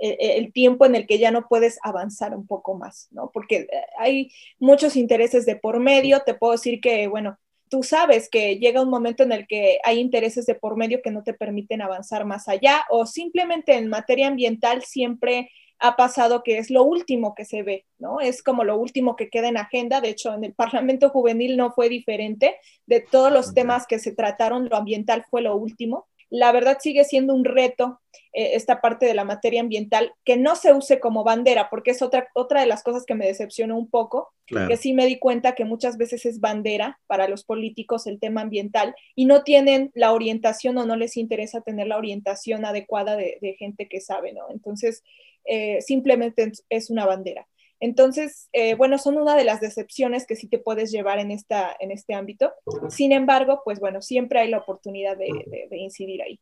el 0.00 0.52
tiempo 0.52 0.86
en 0.86 0.94
el 0.94 1.06
que 1.06 1.18
ya 1.18 1.30
no 1.30 1.46
puedes 1.48 1.78
avanzar 1.82 2.34
un 2.34 2.46
poco 2.46 2.74
más, 2.74 3.08
¿no? 3.10 3.30
Porque 3.32 3.56
eh, 3.56 3.68
hay 3.98 4.30
muchos 4.58 4.96
intereses 4.96 5.46
de 5.46 5.56
por 5.56 5.80
medio. 5.80 6.20
Te 6.20 6.34
puedo 6.34 6.52
decir 6.52 6.80
que, 6.80 7.06
bueno, 7.08 7.38
tú 7.68 7.82
sabes 7.82 8.28
que 8.28 8.58
llega 8.58 8.82
un 8.82 8.90
momento 8.90 9.22
en 9.22 9.32
el 9.32 9.46
que 9.46 9.78
hay 9.84 9.98
intereses 9.98 10.46
de 10.46 10.54
por 10.54 10.76
medio 10.76 11.02
que 11.02 11.10
no 11.10 11.22
te 11.22 11.34
permiten 11.34 11.82
avanzar 11.82 12.24
más 12.24 12.48
allá 12.48 12.84
o 12.90 13.06
simplemente 13.06 13.74
en 13.74 13.88
materia 13.88 14.28
ambiental 14.28 14.82
siempre 14.82 15.50
ha 15.78 15.96
pasado 15.96 16.42
que 16.42 16.58
es 16.58 16.70
lo 16.70 16.84
último 16.84 17.34
que 17.34 17.44
se 17.44 17.62
ve, 17.62 17.84
¿no? 17.98 18.20
Es 18.20 18.42
como 18.42 18.64
lo 18.64 18.78
último 18.78 19.14
que 19.14 19.28
queda 19.28 19.48
en 19.48 19.58
agenda. 19.58 20.00
De 20.00 20.08
hecho, 20.08 20.32
en 20.32 20.44
el 20.44 20.54
Parlamento 20.54 21.10
Juvenil 21.10 21.56
no 21.56 21.70
fue 21.70 21.88
diferente. 21.88 22.56
De 22.86 23.00
todos 23.00 23.30
los 23.30 23.52
temas 23.52 23.86
que 23.86 23.98
se 23.98 24.12
trataron, 24.12 24.68
lo 24.70 24.76
ambiental 24.76 25.24
fue 25.28 25.42
lo 25.42 25.54
último 25.54 26.06
la 26.30 26.52
verdad 26.52 26.78
sigue 26.80 27.04
siendo 27.04 27.34
un 27.34 27.44
reto 27.44 28.00
eh, 28.32 28.54
esta 28.54 28.80
parte 28.80 29.06
de 29.06 29.14
la 29.14 29.24
materia 29.24 29.60
ambiental, 29.60 30.12
que 30.24 30.36
no 30.36 30.56
se 30.56 30.72
use 30.72 31.00
como 31.00 31.24
bandera, 31.24 31.70
porque 31.70 31.92
es 31.92 32.02
otra, 32.02 32.28
otra 32.34 32.60
de 32.60 32.66
las 32.66 32.82
cosas 32.82 33.04
que 33.06 33.14
me 33.14 33.26
decepcionó 33.26 33.78
un 33.78 33.88
poco, 33.88 34.32
que 34.46 34.76
sí 34.76 34.92
me 34.92 35.06
di 35.06 35.18
cuenta 35.18 35.54
que 35.54 35.64
muchas 35.64 35.96
veces 35.96 36.26
es 36.26 36.38
bandera 36.38 37.00
para 37.06 37.28
los 37.28 37.44
políticos 37.44 38.06
el 38.06 38.20
tema 38.20 38.42
ambiental 38.42 38.94
y 39.14 39.24
no 39.24 39.42
tienen 39.42 39.90
la 39.94 40.12
orientación 40.12 40.78
o 40.78 40.86
no 40.86 40.96
les 40.96 41.16
interesa 41.16 41.62
tener 41.62 41.88
la 41.88 41.96
orientación 41.96 42.64
adecuada 42.64 43.16
de, 43.16 43.56
gente 43.58 43.88
que 43.88 44.00
sabe, 44.00 44.32
¿no? 44.32 44.50
Entonces, 44.50 45.02
eh, 45.46 45.80
simplemente 45.80 46.52
es 46.68 46.90
una 46.90 47.06
bandera. 47.06 47.48
Entonces, 47.80 48.48
eh, 48.52 48.74
bueno, 48.74 48.98
son 48.98 49.16
una 49.18 49.36
de 49.36 49.44
las 49.44 49.60
decepciones 49.60 50.26
que 50.26 50.36
sí 50.36 50.48
te 50.48 50.58
puedes 50.58 50.90
llevar 50.90 51.18
en, 51.18 51.30
esta, 51.30 51.76
en 51.78 51.90
este 51.90 52.14
ámbito. 52.14 52.52
Sin 52.88 53.12
embargo, 53.12 53.60
pues 53.64 53.80
bueno, 53.80 54.00
siempre 54.00 54.40
hay 54.40 54.50
la 54.50 54.58
oportunidad 54.58 55.16
de, 55.16 55.28
incidir 55.72 56.22
ahí. 56.22 56.40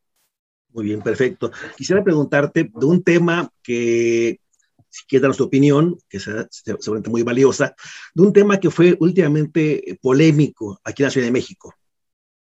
Muy 0.71 0.87
bien, 0.87 1.03
perfecto. 1.03 1.51
Quisiera 1.77 2.03
preguntarte 2.03 2.71
de 2.73 2.87
un 2.87 3.03
tema 3.03 3.51
que, 3.63 4.41
si 4.89 5.05
quieres 5.07 5.29
dar 5.29 5.37
tu 5.37 5.45
opinión, 5.45 5.99
que 6.09 6.19
es 6.19 6.29
seguramente 6.51 7.11
muy 7.11 7.23
valiosa, 7.23 7.75
de 8.15 8.23
un 8.23 8.33
tema 8.33 8.59
que 8.59 8.71
fue 8.71 8.97
últimamente 9.01 9.99
polémico 10.01 10.81
aquí 10.85 11.03
en 11.03 11.07
la 11.07 11.11
Ciudad 11.11 11.27
de 11.27 11.33
México. 11.33 11.75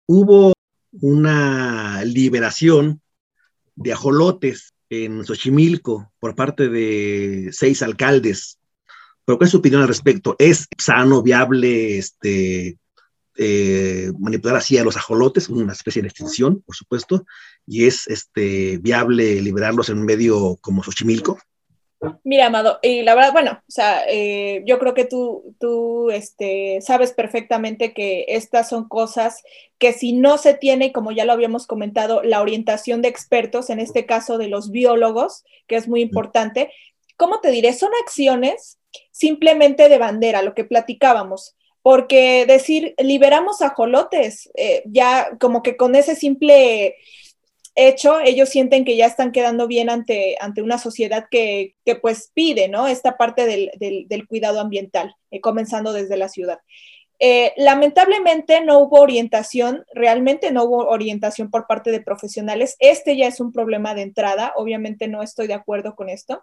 Hubo 0.06 0.52
una 0.92 2.04
liberación 2.04 3.00
de 3.76 3.92
ajolotes 3.92 4.74
en 4.88 5.24
Xochimilco 5.24 6.12
por 6.18 6.34
parte 6.34 6.68
de 6.68 7.50
seis 7.52 7.82
alcaldes 7.82 8.59
pero 9.30 9.38
¿cuál 9.38 9.46
es 9.46 9.52
su 9.52 9.58
opinión 9.58 9.82
al 9.82 9.86
respecto? 9.86 10.34
¿Es 10.40 10.66
sano, 10.76 11.22
viable, 11.22 11.98
este, 11.98 12.78
eh, 13.38 14.10
manipular 14.18 14.56
así 14.56 14.76
a 14.76 14.82
los 14.82 14.96
ajolotes, 14.96 15.48
una 15.48 15.72
especie 15.72 16.02
de 16.02 16.08
extinción, 16.08 16.62
por 16.62 16.74
supuesto, 16.74 17.24
y 17.64 17.86
es 17.86 18.08
este, 18.08 18.78
viable 18.78 19.40
liberarlos 19.40 19.88
en 19.88 19.98
un 19.98 20.04
medio 20.04 20.58
como 20.60 20.82
Xochimilco? 20.82 21.38
Mira, 22.24 22.46
Amado, 22.46 22.80
y 22.82 23.02
la 23.02 23.14
verdad, 23.14 23.32
bueno, 23.32 23.52
o 23.52 23.70
sea, 23.70 24.02
eh, 24.08 24.64
yo 24.66 24.80
creo 24.80 24.94
que 24.94 25.04
tú, 25.04 25.54
tú 25.60 26.10
este, 26.10 26.80
sabes 26.80 27.12
perfectamente 27.12 27.94
que 27.94 28.24
estas 28.26 28.68
son 28.68 28.88
cosas 28.88 29.44
que 29.78 29.92
si 29.92 30.12
no 30.12 30.38
se 30.38 30.54
tiene, 30.54 30.90
como 30.90 31.12
ya 31.12 31.24
lo 31.24 31.32
habíamos 31.32 31.68
comentado, 31.68 32.24
la 32.24 32.42
orientación 32.42 33.00
de 33.00 33.10
expertos, 33.10 33.70
en 33.70 33.78
este 33.78 34.06
caso 34.06 34.38
de 34.38 34.48
los 34.48 34.72
biólogos, 34.72 35.44
que 35.68 35.76
es 35.76 35.86
muy 35.86 36.00
importante, 36.00 36.72
¿cómo 37.16 37.38
te 37.38 37.52
diré? 37.52 37.72
Son 37.74 37.90
acciones 38.02 38.79
simplemente 39.10 39.88
de 39.88 39.98
bandera, 39.98 40.42
lo 40.42 40.54
que 40.54 40.64
platicábamos, 40.64 41.56
porque 41.82 42.44
decir 42.46 42.94
liberamos 42.98 43.62
ajolotes, 43.62 44.50
eh, 44.54 44.82
ya 44.86 45.30
como 45.38 45.62
que 45.62 45.76
con 45.76 45.94
ese 45.94 46.14
simple 46.14 46.96
hecho, 47.74 48.20
ellos 48.20 48.48
sienten 48.48 48.84
que 48.84 48.96
ya 48.96 49.06
están 49.06 49.32
quedando 49.32 49.66
bien 49.66 49.90
ante, 49.90 50.36
ante 50.40 50.62
una 50.62 50.78
sociedad 50.78 51.26
que, 51.30 51.74
pues 52.02 52.30
pide, 52.34 52.68
¿no? 52.68 52.86
Esta 52.86 53.16
parte 53.16 53.46
del, 53.46 54.26
cuidado 54.28 54.60
ambiental, 54.60 55.14
eh, 55.30 55.40
comenzando 55.40 55.92
desde 55.92 56.16
la 56.16 56.28
ciudad. 56.28 56.60
Eh, 57.18 57.52
lamentablemente 57.56 58.62
no 58.62 58.78
hubo 58.80 59.00
orientación, 59.00 59.84
realmente 59.92 60.50
no 60.50 60.64
hubo 60.64 60.88
orientación 60.88 61.50
por 61.50 61.66
parte 61.66 61.90
de 61.90 62.00
profesionales. 62.00 62.76
Este 62.78 63.16
ya 63.16 63.26
es 63.26 63.40
un 63.40 63.52
problema 63.52 63.94
de 63.94 64.02
entrada, 64.02 64.52
obviamente 64.56 65.06
no 65.06 65.22
estoy 65.22 65.46
de 65.46 65.54
acuerdo 65.54 65.94
con 65.94 66.08
esto 66.08 66.42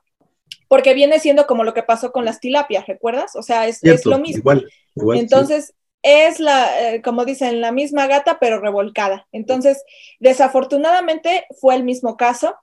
porque 0.67 0.93
viene 0.93 1.19
siendo 1.19 1.47
como 1.47 1.63
lo 1.63 1.73
que 1.73 1.83
pasó 1.83 2.11
con 2.11 2.25
las 2.25 2.39
tilapias, 2.39 2.87
¿recuerdas? 2.87 3.35
O 3.35 3.43
sea, 3.43 3.67
es, 3.67 3.81
lo 3.83 4.19
mismo. 4.19 4.39
Igual, 4.39 4.67
igual, 4.95 5.19
Entonces, 5.19 5.73
es 6.03 6.39
la, 6.39 6.93
eh, 6.93 7.01
como 7.01 7.25
dicen, 7.25 7.59
la 7.59 7.71
misma 7.71 8.07
gata, 8.07 8.37
pero 8.39 8.59
revolcada. 8.59 9.27
Entonces, 9.31 9.83
desafortunadamente 10.19 11.45
fue 11.59 11.75
el 11.75 11.83
mismo 11.83 12.15
caso. 12.15 12.55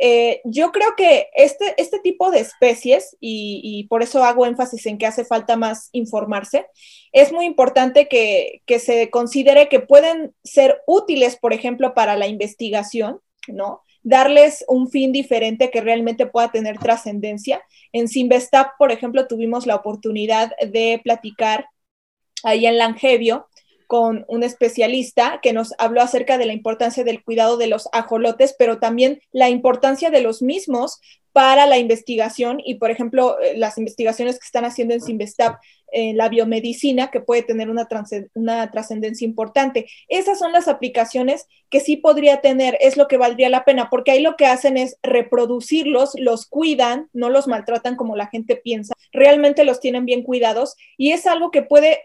Eh, 0.00 0.40
yo 0.44 0.72
creo 0.72 0.96
que 0.96 1.28
este, 1.34 1.74
este 1.76 2.00
tipo 2.00 2.30
de 2.30 2.40
especies, 2.40 3.16
y, 3.20 3.86
por 3.88 4.02
eso 4.02 4.24
hago 4.24 4.46
énfasis 4.46 4.86
en 4.86 4.98
que 4.98 5.06
hace 5.06 5.24
falta 5.24 5.56
más 5.56 5.90
informarse, 5.92 6.66
es 7.12 7.32
muy 7.32 7.44
importante 7.44 8.08
que, 8.08 8.62
que 8.66 8.78
se 8.78 9.10
considere 9.10 9.68
que 9.68 9.80
pueden 9.80 10.34
ser 10.42 10.80
útiles, 10.86 11.36
por 11.36 11.52
ejemplo, 11.52 11.94
para 11.94 12.16
la 12.16 12.26
investigación, 12.26 13.20
¿no? 13.48 13.82
Darles 14.02 14.64
un 14.68 14.90
fin 14.90 15.12
diferente 15.12 15.70
que 15.70 15.80
realmente 15.80 16.26
pueda 16.26 16.50
tener 16.50 16.78
trascendencia. 16.78 17.62
En 17.92 18.08
Simvestap, 18.08 18.76
por 18.78 18.92
ejemplo, 18.92 19.26
tuvimos 19.26 19.66
la 19.66 19.76
oportunidad 19.76 20.52
de 20.66 21.00
platicar 21.02 21.66
ahí 22.44 22.66
en 22.66 22.78
Langevio 22.78 23.48
con 23.86 24.26
un 24.28 24.42
especialista 24.42 25.40
que 25.42 25.54
nos 25.54 25.72
habló 25.78 26.02
acerca 26.02 26.36
de 26.36 26.44
la 26.44 26.52
importancia 26.52 27.04
del 27.04 27.24
cuidado 27.24 27.56
de 27.56 27.68
los 27.68 27.88
ajolotes, 27.92 28.54
pero 28.58 28.78
también 28.78 29.20
la 29.32 29.48
importancia 29.48 30.10
de 30.10 30.20
los 30.20 30.42
mismos 30.42 31.00
para 31.32 31.66
la 31.66 31.78
investigación 31.78 32.60
y, 32.62 32.74
por 32.74 32.90
ejemplo, 32.90 33.40
eh, 33.40 33.56
las 33.56 33.78
investigaciones 33.78 34.38
que 34.38 34.44
están 34.44 34.66
haciendo 34.66 34.92
en 34.92 35.00
Simvestap 35.00 35.58
en 35.92 36.16
la 36.16 36.28
biomedicina, 36.28 37.10
que 37.10 37.20
puede 37.20 37.42
tener 37.42 37.70
una, 37.70 37.86
trascendencia 38.70 39.24
importante. 39.24 39.86
Esas 40.08 40.38
son 40.38 40.52
las 40.52 40.68
aplicaciones 40.68 41.46
que 41.70 41.80
sí 41.80 41.96
podría 41.96 42.40
tener, 42.40 42.76
es 42.80 42.96
lo 42.96 43.08
que 43.08 43.16
valdría 43.16 43.48
la 43.48 43.64
pena, 43.64 43.88
porque 43.90 44.12
ahí 44.12 44.22
lo 44.22 44.36
que 44.36 44.46
hacen 44.46 44.76
es 44.76 44.96
reproducirlos, 45.02 46.12
los 46.18 46.46
cuidan, 46.46 47.08
no 47.12 47.30
los 47.30 47.46
maltratan 47.46 47.96
como 47.96 48.16
la 48.16 48.28
gente 48.28 48.56
piensa, 48.56 48.94
realmente 49.12 49.64
los 49.64 49.80
tienen 49.80 50.04
bien 50.04 50.22
cuidados 50.22 50.76
y 50.96 51.12
es 51.12 51.26
algo 51.26 51.50
que 51.50 51.62
puede, 51.62 52.00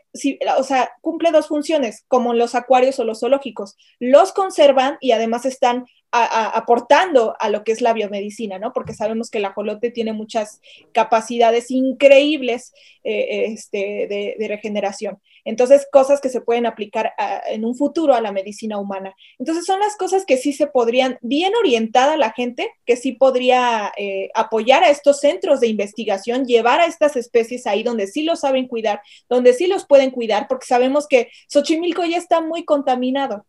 o 0.57 0.63
sea, 0.63 0.91
cumple 1.01 1.31
dos 1.31 1.47
funciones, 1.47 2.03
como 2.07 2.33
los 2.33 2.55
acuarios 2.55 2.99
o 2.99 3.03
los 3.03 3.21
zoológicos, 3.21 3.77
los 3.99 4.33
conservan 4.33 4.97
y 4.99 5.11
además 5.11 5.45
están 5.45 5.85
aportando 6.13 7.35
a 7.39 7.49
lo 7.49 7.63
que 7.63 7.71
es 7.71 7.81
la 7.81 7.91
biomedicina, 7.91 8.59
¿no? 8.59 8.71
Porque 8.71 8.93
sabemos 8.93 9.31
que 9.31 9.39
el 9.39 9.45
ajolote 9.45 9.89
tiene 9.89 10.13
muchas 10.13 10.61
capacidades 10.91 11.71
increíbles 11.71 12.71
eh, 13.03 13.45
este, 13.47 13.72
de, 13.73 14.47
regeneración. 14.47 15.19
Entonces, 15.45 15.87
cosas 15.91 16.21
que 16.21 16.29
se 16.29 16.41
pueden 16.41 16.65
aplicar 16.65 17.11
en 17.47 17.65
un 17.65 17.75
futuro 17.75 18.13
a 18.13 18.21
la 18.21 18.31
medicina 18.31 18.77
humana. 18.77 19.13
Entonces, 19.39 19.65
son 19.65 19.79
las 19.79 19.97
cosas 19.97 20.25
que 20.25 20.37
sí 20.37 20.53
se 20.53 20.67
podrían, 20.67 21.17
bien 21.21 21.53
orientada 21.59 22.15
la 22.15 22.31
gente, 22.31 22.69
que 22.85 22.95
sí 22.95 23.13
podría 23.13 23.91
eh, 23.97 24.29
apoyar 24.35 24.83
a 24.83 24.89
estos 24.89 25.19
centros 25.19 25.59
de 25.59 25.67
investigación, 25.67 26.45
llevar 26.45 26.79
a 26.79 26.85
estas 26.85 27.15
especies 27.15 27.67
ahí 27.67 27.83
donde 27.83 28.07
sí 28.07 28.23
los 28.23 28.41
saben 28.41 28.67
cuidar, 28.67 29.01
donde 29.27 29.53
sí 29.53 29.67
los 29.67 29.85
pueden 29.85 30.11
cuidar, 30.11 30.47
porque 30.47 30.67
sabemos 30.67 31.07
que 31.07 31.29
Xochimilco 31.49 32.05
ya 32.05 32.17
está 32.17 32.41
muy 32.41 32.63
contaminado. 32.63 33.45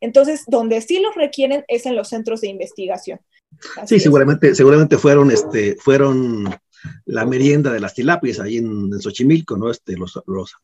Entonces, 0.00 0.44
donde 0.46 0.80
sí 0.80 1.00
los 1.00 1.14
requieren 1.14 1.64
es 1.68 1.86
en 1.86 1.96
los 1.96 2.08
centros 2.08 2.40
de 2.40 2.48
investigación. 2.48 3.20
sí, 3.86 4.00
seguramente, 4.00 4.54
seguramente 4.54 4.98
fueron, 4.98 5.30
este, 5.30 5.76
fueron 5.76 6.54
la 7.04 7.24
merienda 7.26 7.72
de 7.72 7.80
las 7.80 7.94
tilapias 7.94 8.40
ahí 8.40 8.58
en, 8.58 9.00
Xochimilco, 9.00 9.56
¿no? 9.56 9.70
Este, 9.70 9.96
los, 9.96 10.20
los 10.26 10.56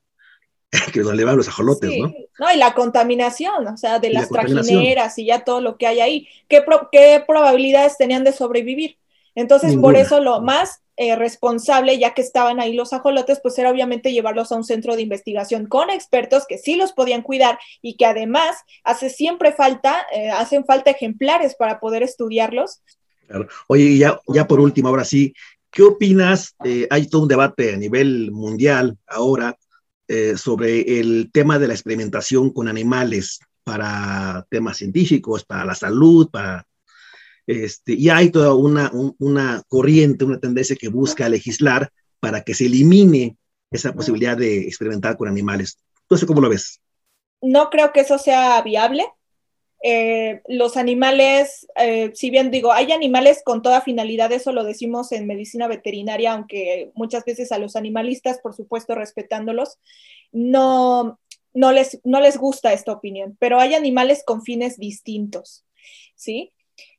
que 0.93 1.01
nos 1.01 1.15
llevan 1.15 1.37
los 1.37 1.49
ajolotes, 1.49 1.91
¿no? 1.99 2.13
No, 2.39 2.53
y 2.53 2.57
la 2.57 2.75
contaminación, 2.75 3.67
o 3.67 3.77
sea, 3.77 3.99
de 3.99 4.11
las 4.11 4.29
trajineras 4.29 5.19
y 5.19 5.27
ya 5.27 5.45
todo 5.45 5.61
lo 5.61 5.77
que 5.77 5.87
hay 5.87 6.01
ahí. 6.01 6.29
¿Qué, 6.49 6.63
¿Qué 6.93 7.23
probabilidades 7.27 7.97
tenían 7.97 8.25
de 8.25 8.33
sobrevivir? 8.33 8.99
Entonces, 9.35 9.77
por 9.77 9.97
eso 9.97 10.21
lo 10.21 10.41
más 10.41 10.83
eh, 10.97 11.15
responsable, 11.15 11.97
ya 11.97 12.13
que 12.13 12.23
estaban 12.23 12.59
ahí 12.59 12.73
los 12.73 12.93
ajolotes, 12.93 13.39
pues 13.41 13.57
era 13.57 13.71
obviamente 13.71 14.13
llevarlos 14.13 14.51
a 14.51 14.57
un 14.57 14.65
centro 14.65 14.97
de 14.97 15.03
investigación 15.03 15.67
con 15.67 15.91
expertos 15.91 16.45
que 16.49 16.59
sí 16.59 16.75
los 16.75 16.93
podían 16.93 17.23
cuidar 17.23 17.57
y 17.81 17.97
que 17.97 18.05
además 18.05 18.57
hace 18.83 19.09
siempre 19.09 19.53
falta, 19.53 20.05
eh, 20.13 20.29
hacen 20.31 20.65
falta 20.65 20.91
ejemplares 20.91 21.55
para 21.55 21.79
poder 21.79 22.03
estudiarlos. 22.03 22.83
Claro. 23.29 23.47
Oye, 23.69 23.97
ya, 23.97 24.19
ya 24.27 24.49
por 24.49 24.59
último, 24.59 24.89
ahora 24.89 25.05
sí, 25.05 25.33
¿qué 25.71 25.83
opinas? 25.83 26.55
Eh, 26.65 26.87
hay 26.91 27.09
todo 27.09 27.23
un 27.23 27.29
debate 27.29 27.75
a 27.75 27.77
nivel 27.77 28.31
mundial 28.31 28.97
ahora 29.07 29.57
sobre 30.37 31.01
el 31.01 31.29
tema 31.31 31.59
de 31.59 31.69
la 31.69 31.75
experimentación 31.75 32.51
con 32.51 32.67
animales 32.67 33.41
para 33.63 34.47
temas 34.49 34.79
científicos, 34.79 35.45
para 35.45 35.67
la 35.67 35.75
salud, 35.75 36.31
para 36.31 36.67
este, 37.49 37.95
y 37.95 38.11
hay 38.11 38.31
toda 38.31 38.53
una, 38.53 38.93
una 39.19 39.63
corriente, 39.69 40.27
una 40.27 40.39
tendencia 40.39 40.77
que 40.77 40.89
busca 40.89 41.27
legislar 41.31 41.91
para 42.21 42.43
que 42.43 42.53
se 42.53 42.67
elimine 42.67 43.39
esa 43.71 43.95
posibilidad 43.95 44.37
de 44.37 44.67
experimentar 44.67 45.17
con 45.17 45.29
animales. 45.29 45.79
¿Tú 46.07 46.17
cómo 46.27 46.43
lo 46.43 46.51
ves? 46.51 46.79
No 47.41 47.71
creo 47.71 47.91
que 47.91 48.01
eso 48.01 48.19
sea 48.19 48.61
viable. 48.61 49.07
Eh, 49.81 50.43
los 50.49 50.77
animales, 50.77 51.69
eh, 51.77 52.11
si 52.15 52.31
bien 52.31 52.51
digo, 52.51 52.73
hay 52.73 52.91
animales 52.91 53.43
con 53.45 53.63
toda 53.63 53.81
finalidad, 53.81 54.33
eso 54.33 54.51
lo 54.53 54.65
decimos 54.65 55.13
en 55.13 55.27
medicina 55.27 55.69
veterinaria, 55.69 56.33
aunque 56.33 56.91
muchas 56.95 57.25
veces 57.25 57.53
a 57.53 57.59
los 57.59 57.77
animalistas, 57.77 58.41
por 58.41 58.55
supuesto, 58.55 58.97
respetándolos, 58.97 59.79
no, 60.33 61.21
no, 61.55 61.73
les, 61.73 62.01
no 62.05 62.21
les 62.21 62.39
gusta 62.39 62.73
esta 62.73 62.93
opinión, 62.93 63.37
pero 63.39 63.61
hay 63.61 63.75
animales 63.75 64.25
con 64.27 64.43
fines 64.43 64.79
distintos, 64.79 65.65
¿sí? 66.17 66.53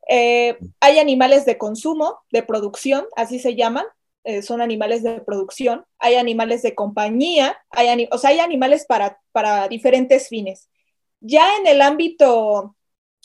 Eh, 0.07 0.57
hay 0.79 0.99
animales 0.99 1.45
de 1.45 1.57
consumo, 1.57 2.19
de 2.31 2.43
producción, 2.43 3.05
así 3.15 3.39
se 3.39 3.55
llaman, 3.55 3.85
son 4.43 4.61
animales 4.61 5.01
de 5.01 5.21
producción, 5.21 5.85
hay 5.97 6.13
animales 6.15 6.61
de 6.61 6.75
compañía, 6.75 7.57
hay, 7.71 8.07
o 8.11 8.17
sea, 8.19 8.29
hay 8.29 8.39
animales 8.39 8.85
para, 8.85 9.19
para 9.31 9.67
diferentes 9.69 10.27
fines. 10.27 10.69
Ya 11.21 11.57
en 11.57 11.67
el 11.67 11.81
ámbito 11.81 12.75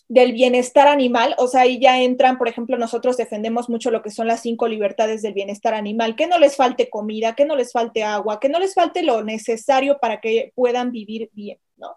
del 0.09 0.33
bienestar 0.33 0.87
animal, 0.87 1.35
o 1.39 1.49
sea, 1.49 1.63
ahí 1.63 1.81
ya 1.81 2.03
entran, 2.03 2.37
por 2.37 2.49
ejemplo, 2.49 2.77
nosotros 2.77 3.17
defendemos 3.17 3.69
mucho 3.69 3.91
lo 3.91 4.03
que 4.03 4.11
son 4.11 4.27
las 4.27 4.41
cinco 4.41 4.69
libertades 4.69 5.23
del 5.23 5.33
bienestar 5.33 5.75
animal, 5.75 6.15
que 6.15 6.27
no 6.27 6.39
les 6.39 6.57
falte 6.57 6.91
comida, 6.91 7.35
que 7.35 7.47
no 7.47 7.57
les 7.57 7.73
falte 7.73 8.05
agua, 8.05 8.39
que 8.39 8.49
no 8.49 8.59
les 8.59 8.75
falte 8.75 9.03
lo 9.03 9.25
necesario 9.25 9.99
para 10.01 10.21
que 10.21 10.53
puedan 10.55 10.93
vivir 10.93 11.31
bien, 11.33 11.59
¿no? 11.77 11.97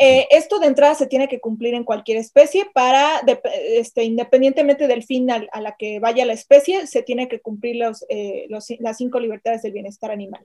Eh, 0.00 0.28
esto 0.30 0.60
de 0.60 0.68
entrada 0.68 0.94
se 0.94 1.08
tiene 1.08 1.26
que 1.26 1.40
cumplir 1.40 1.74
en 1.74 1.82
cualquier 1.82 2.18
especie 2.18 2.66
para, 2.72 3.20
este, 3.68 4.04
independientemente 4.04 4.86
del 4.86 5.02
fin 5.02 5.28
a, 5.30 5.60
la 5.60 5.74
que 5.76 5.98
vaya 5.98 6.24
la 6.24 6.34
especie, 6.34 6.86
se 6.86 7.02
tiene 7.02 7.26
que 7.28 7.40
cumplir 7.40 7.82
eh, 8.08 8.46
las 8.48 8.96
cinco 8.96 9.18
libertades 9.18 9.62
del 9.62 9.72
bienestar 9.72 10.12
animal. 10.12 10.44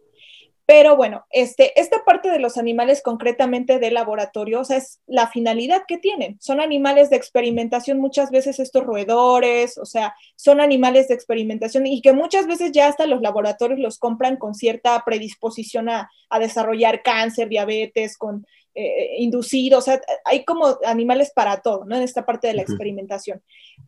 Pero 0.65 0.95
bueno, 0.95 1.25
este, 1.29 1.77
esta 1.79 2.05
parte 2.05 2.29
de 2.29 2.39
los 2.39 2.57
animales 2.57 3.01
concretamente 3.03 3.79
de 3.79 3.91
laboratorio, 3.91 4.61
o 4.61 4.63
sea, 4.63 4.77
es 4.77 5.01
la 5.07 5.27
finalidad 5.27 5.83
que 5.87 5.97
tienen. 5.97 6.37
Son 6.39 6.61
animales 6.61 7.09
de 7.09 7.17
experimentación, 7.17 7.99
muchas 7.99 8.31
veces 8.31 8.59
estos 8.59 8.83
roedores, 8.83 9.77
o 9.77 9.85
sea, 9.85 10.15
son 10.37 10.61
animales 10.61 11.09
de 11.09 11.15
experimentación 11.15 11.85
y 11.85 12.01
que 12.01 12.13
muchas 12.13 12.47
veces 12.47 12.71
ya 12.71 12.87
hasta 12.87 13.07
los 13.07 13.21
laboratorios 13.21 13.79
los 13.79 13.99
compran 13.99 14.37
con 14.37 14.53
cierta 14.53 15.03
predisposición 15.05 15.89
a, 15.89 16.09
a 16.29 16.39
desarrollar 16.39 17.03
cáncer, 17.03 17.49
diabetes, 17.49 18.17
con 18.17 18.45
eh, 18.75 19.17
inducido, 19.19 19.77
o 19.77 19.81
sea, 19.81 20.01
hay 20.25 20.45
como 20.45 20.79
animales 20.85 21.31
para 21.35 21.61
todo, 21.61 21.85
¿no? 21.85 21.95
En 21.95 22.01
esta 22.01 22.25
parte 22.25 22.47
de 22.47 22.55
la 22.55 22.63
experimentación. 22.63 23.43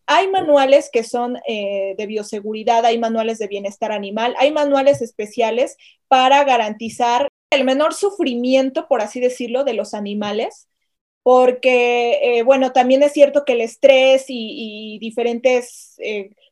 Hay 0.06 0.28
manuales 0.30 0.90
que 0.94 1.04
son 1.04 1.38
eh, 1.48 1.96
de 1.98 2.06
bioseguridad, 2.06 2.86
hay 2.86 3.00
manuales 3.00 3.40
de 3.40 3.48
bienestar 3.48 3.92
animal, 3.92 4.36
hay 4.38 4.52
manuales 4.52 5.02
especiales 5.02 5.76
para 6.08 6.44
garantizar 6.44 7.30
el 7.50 7.64
menor 7.64 7.96
sufrimiento, 7.96 8.88
por 8.88 9.02
así 9.02 9.20
decirlo, 9.20 9.64
de 9.64 9.74
los 9.74 9.94
animales, 9.96 10.68
porque, 11.24 12.20
eh, 12.22 12.44
bueno, 12.44 12.72
también 12.72 13.02
es 13.02 13.12
cierto 13.12 13.44
que 13.44 13.54
el 13.54 13.62
estrés 13.62 14.26
y, 14.30 14.96
y 14.96 15.00
diferentes 15.00 15.98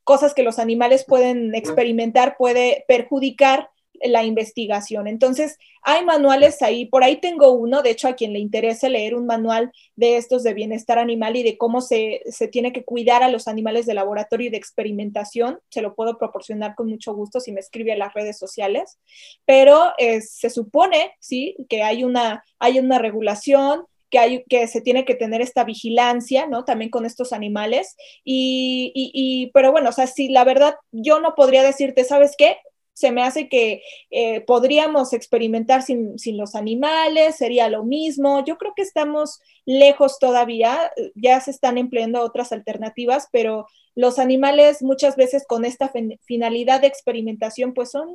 cosas 0.03 0.33
que 0.33 0.43
los 0.43 0.57
animales 0.57 1.05
pueden 1.05 1.53
experimentar 1.53 2.35
puede 2.37 2.83
perjudicar 2.87 3.69
la 4.03 4.23
investigación. 4.23 5.07
Entonces, 5.07 5.57
hay 5.81 6.05
manuales 6.05 6.61
ahí, 6.61 6.85
por 6.85 7.03
ahí 7.03 7.17
tengo 7.17 7.51
uno, 7.51 7.81
de 7.81 7.91
hecho, 7.91 8.07
a 8.07 8.13
quien 8.13 8.33
le 8.33 8.39
interese 8.39 8.89
leer 8.89 9.15
un 9.15 9.25
manual 9.25 9.71
de 9.95 10.17
estos 10.17 10.43
de 10.43 10.53
bienestar 10.53 10.97
animal 10.97 11.35
y 11.35 11.43
de 11.43 11.57
cómo 11.57 11.81
se, 11.81 12.21
tiene 12.51 12.71
que 12.71 12.83
cuidar 12.83 13.23
a 13.23 13.29
los 13.29 13.47
animales 13.47 13.85
de 13.85 13.93
laboratorio 13.93 14.47
y 14.47 14.49
de 14.49 14.57
experimentación, 14.57 15.59
se 15.69 15.81
lo 15.81 15.95
puedo 15.95 16.17
proporcionar 16.17 16.75
con 16.75 16.89
mucho 16.89 17.13
gusto 17.13 17.39
si 17.39 17.51
me 17.51 17.59
escribe 17.59 17.91
a 17.91 17.97
las 17.97 18.13
redes 18.13 18.37
sociales, 18.37 18.99
pero 19.45 19.93
se 20.21 20.49
supone, 20.49 21.13
sí, 21.19 21.55
que 21.69 21.83
hay 21.83 22.03
una, 22.03 22.43
hay 22.59 22.79
una 22.79 22.99
regulación, 22.99 23.85
que, 24.13 24.19
hay, 24.19 24.43
que 24.47 24.67
se 24.67 24.79
tiene 24.79 25.05
que 25.05 25.15
tener 25.15 25.41
esta 25.41 25.63
vigilancia, 25.63 26.45
¿no? 26.45 26.65
También 26.65 26.91
con 26.91 27.03
estos 27.03 27.33
animales. 27.33 27.95
Y, 28.23 28.91
y, 28.93 29.49
pero 29.55 29.71
bueno, 29.71 29.89
o 29.89 29.91
sea, 29.91 30.05
si 30.05 30.29
la 30.29 30.43
verdad 30.43 30.75
yo 30.91 31.19
no 31.19 31.33
podría 31.33 31.63
decirte, 31.63 32.03
¿sabes 32.03 32.35
qué? 32.37 32.57
Se 32.93 33.11
me 33.11 33.23
hace 33.23 33.49
que 33.49 33.81
eh, 34.11 34.41
podríamos 34.41 35.13
experimentar 35.13 35.81
sin, 35.81 36.15
los 36.37 36.55
animales, 36.55 37.35
sería 37.35 37.69
lo 37.69 37.83
mismo. 37.83 38.43
Yo 38.45 38.57
creo 38.57 38.73
que 38.75 38.83
estamos 38.83 39.41
lejos 39.65 40.19
todavía, 40.19 40.91
ya 41.15 41.39
se 41.41 41.51
están 41.51 41.77
empleando 41.77 42.21
otras 42.21 42.51
alternativas, 42.51 43.27
pero 43.31 43.67
los 43.95 44.19
animales 44.19 44.81
muchas 44.81 45.15
veces 45.15 45.45
con 45.47 45.65
esta 45.65 45.91
finalidad 46.23 46.81
de 46.81 46.87
experimentación 46.87 47.73
pues 47.73 47.91
son 47.91 48.07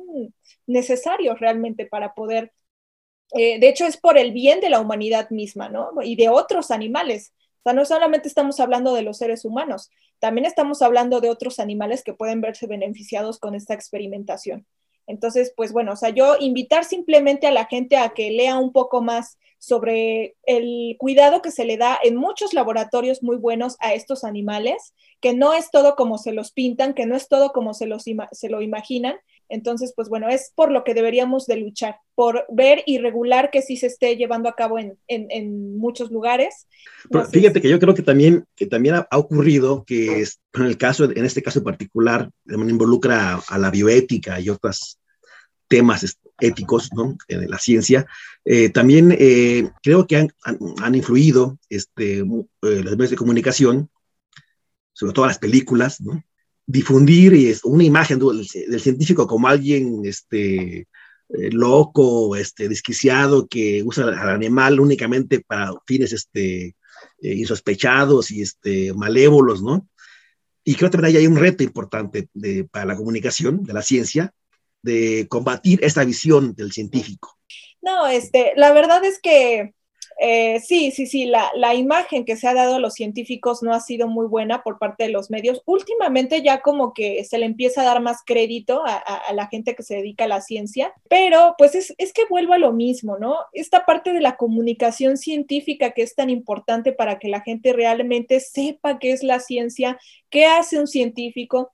necesarios 0.67 1.39
realmente 1.39 1.85
para 1.85 2.13
poder, 2.13 2.51
eh, 3.33 3.59
de 3.59 3.69
hecho 3.69 3.85
es 3.85 3.97
por 3.97 4.17
el 4.17 4.31
bien 4.31 4.59
de 4.59 4.69
la 4.69 4.79
humanidad 4.79 5.29
misma, 5.29 5.69
¿no? 5.69 5.91
Y 6.03 6.15
de 6.15 6.29
otros 6.29 6.71
animales. 6.71 7.33
No 7.73 7.85
solamente 7.85 8.27
estamos 8.27 8.59
hablando 8.59 8.93
de 8.93 9.01
los 9.01 9.17
seres 9.17 9.45
humanos, 9.45 9.89
también 10.19 10.45
estamos 10.45 10.81
hablando 10.81 11.21
de 11.21 11.29
otros 11.29 11.59
animales 11.59 12.03
que 12.03 12.13
pueden 12.13 12.41
verse 12.41 12.67
beneficiados 12.67 13.39
con 13.39 13.55
esta 13.55 13.73
experimentación. 13.73 14.65
Entonces, 15.07 15.51
pues 15.57 15.71
bueno, 15.71 15.93
o 15.93 15.95
sea, 15.95 16.09
yo 16.09 16.35
invitar 16.39 16.85
simplemente 16.85 17.47
a 17.47 17.51
la 17.51 17.65
gente 17.65 17.97
a 17.97 18.09
que 18.09 18.29
lea 18.29 18.57
un 18.57 18.71
poco 18.71 19.01
más 19.01 19.39
sobre 19.57 20.35
el 20.43 20.95
cuidado 20.99 21.41
que 21.41 21.49
se 21.49 21.65
le 21.65 21.77
da 21.77 21.97
en 22.03 22.15
muchos 22.15 22.53
laboratorios 22.53 23.23
muy 23.23 23.35
buenos 23.35 23.75
a 23.79 23.95
estos 23.95 24.23
animales, 24.23 24.93
que 25.19 25.33
no 25.33 25.53
es 25.53 25.71
todo 25.71 25.95
como 25.95 26.19
se 26.19 26.31
los 26.31 26.51
pintan, 26.51 26.93
que 26.93 27.07
no 27.07 27.15
es 27.15 27.27
todo 27.27 27.51
como 27.53 27.73
se, 27.73 27.87
los 27.87 28.03
se 28.31 28.49
lo 28.49 28.61
imaginan, 28.61 29.15
entonces, 29.49 29.93
pues 29.95 30.09
bueno, 30.09 30.29
es 30.29 30.51
por 30.55 30.71
lo 30.71 30.83
que 30.83 30.93
deberíamos 30.93 31.47
de 31.47 31.57
luchar, 31.57 31.97
por 32.13 32.45
ver 32.49 32.83
y 32.85 32.99
regular 32.99 33.49
que 33.51 33.63
sí 33.63 33.77
se 33.77 33.87
esté 33.87 34.15
llevando 34.15 34.47
a 34.47 34.55
cabo 34.55 34.77
en, 34.79 35.77
muchos 35.77 36.11
lugares. 36.11 36.67
Pero 37.09 37.25
fíjate 37.25 37.59
que 37.59 37.69
yo 37.69 37.79
creo 37.79 37.95
que 37.95 38.03
también, 38.03 38.45
que 38.55 38.67
también 38.67 38.95
ha, 38.95 39.07
ocurrido 39.17 39.83
que 39.85 40.23
en, 40.53 40.65
el 40.65 40.77
caso, 40.77 41.05
en 41.05 41.25
este 41.25 41.41
caso 41.41 41.59
en 41.59 41.65
particular, 41.65 42.29
involucra 42.47 43.41
a, 43.47 43.57
la 43.57 43.71
bioética 43.71 44.39
y 44.39 44.49
otros 44.49 44.99
temas 45.67 46.19
éticos 46.39 46.89
¿no? 46.93 47.17
de 47.27 47.47
la 47.47 47.57
ciencia, 47.57 48.05
eh, 48.45 48.69
también 48.69 49.15
eh, 49.17 49.69
creo 49.81 50.05
que 50.05 50.17
han, 50.17 50.31
han, 50.43 50.95
influido 50.95 51.57
este, 51.69 52.19
eh, 52.19 52.23
los 52.61 52.97
medios 52.97 53.11
de 53.11 53.17
comunicación, 53.17 53.89
sobre 54.93 55.13
todo 55.13 55.25
las 55.25 55.39
películas, 55.39 56.01
¿no? 56.01 56.23
Difundir 56.69 57.33
una 57.63 57.83
imagen 57.83 58.19
del, 58.19 58.47
científico 58.79 59.25
como 59.25 59.47
alguien 59.47 60.01
este, 60.05 60.81
eh, 60.81 61.49
loco, 61.51 62.35
este, 62.35 62.69
desquiciado, 62.69 63.47
que 63.47 63.81
usa 63.83 64.03
al 64.03 64.29
animal 64.29 64.79
únicamente 64.79 65.39
para 65.39 65.71
fines 65.87 66.13
este, 66.13 66.75
eh, 67.23 67.33
insospechados 67.33 68.29
y 68.29 68.43
este, 68.43 68.93
malévolos, 68.93 69.63
¿no? 69.63 69.87
Y 70.63 70.75
creo 70.75 70.91
que 70.91 70.97
también 70.97 71.17
hay 71.17 71.25
un 71.25 71.37
reto 71.37 71.63
importante 71.63 72.29
para 72.69 72.85
la 72.85 72.95
comunicación 72.95 73.63
de 73.63 73.73
la 73.73 73.81
ciencia, 73.81 74.31
de 74.83 75.25
combatir 75.27 75.79
esta 75.81 76.05
visión 76.05 76.53
del 76.53 76.71
científico. 76.71 77.35
No, 77.81 78.05
este, 78.05 78.51
la 78.55 78.71
verdad 78.73 79.03
es 79.03 79.19
que 79.19 79.73
eh, 80.21 80.59
sí, 80.59 80.91
sí, 80.91 81.07
sí, 81.07 81.25
la, 81.25 81.73
imagen 81.75 82.25
que 82.25 82.35
se 82.35 82.45
ha 82.47 82.53
dado 82.53 82.75
a 82.75 82.79
los 82.79 82.93
científicos 82.93 83.63
no 83.63 83.73
ha 83.73 83.79
sido 83.79 84.09
muy 84.09 84.27
buena 84.27 84.63
por 84.63 84.77
parte 84.77 85.05
de 85.05 85.09
los 85.09 85.29
medios. 85.29 85.61
Últimamente 85.65 86.41
ya 86.41 86.61
como 86.61 86.93
que 86.93 87.23
se 87.23 87.37
le 87.37 87.45
empieza 87.45 87.81
a 87.81 87.85
dar 87.85 88.01
más 88.01 88.17
crédito 88.25 88.83
a, 88.85 89.01
la 89.33 89.47
gente 89.47 89.75
que 89.75 89.83
se 89.83 89.95
dedica 89.95 90.25
a 90.25 90.27
la 90.27 90.41
ciencia, 90.41 90.93
pero 91.09 91.55
pues 91.57 91.73
es, 91.73 91.95
es, 91.97 92.11
que 92.11 92.25
vuelvo 92.29 92.53
a 92.53 92.57
lo 92.57 92.73
mismo, 92.73 93.17
¿no? 93.17 93.37
Esta 93.53 93.85
parte 93.85 94.11
de 94.11 94.19
la 94.19 94.35
comunicación 94.35 95.15
científica 95.15 95.91
que 95.91 96.01
es 96.01 96.15
tan 96.15 96.29
importante 96.29 96.91
para 96.91 97.17
que 97.17 97.29
la 97.29 97.39
gente 97.39 97.71
realmente 97.71 98.41
sepa 98.41 98.99
qué 98.99 99.13
es 99.13 99.23
la 99.23 99.39
ciencia, 99.39 99.97
qué 100.29 100.45
hace 100.45 100.79
un 100.79 100.87
científico, 100.87 101.71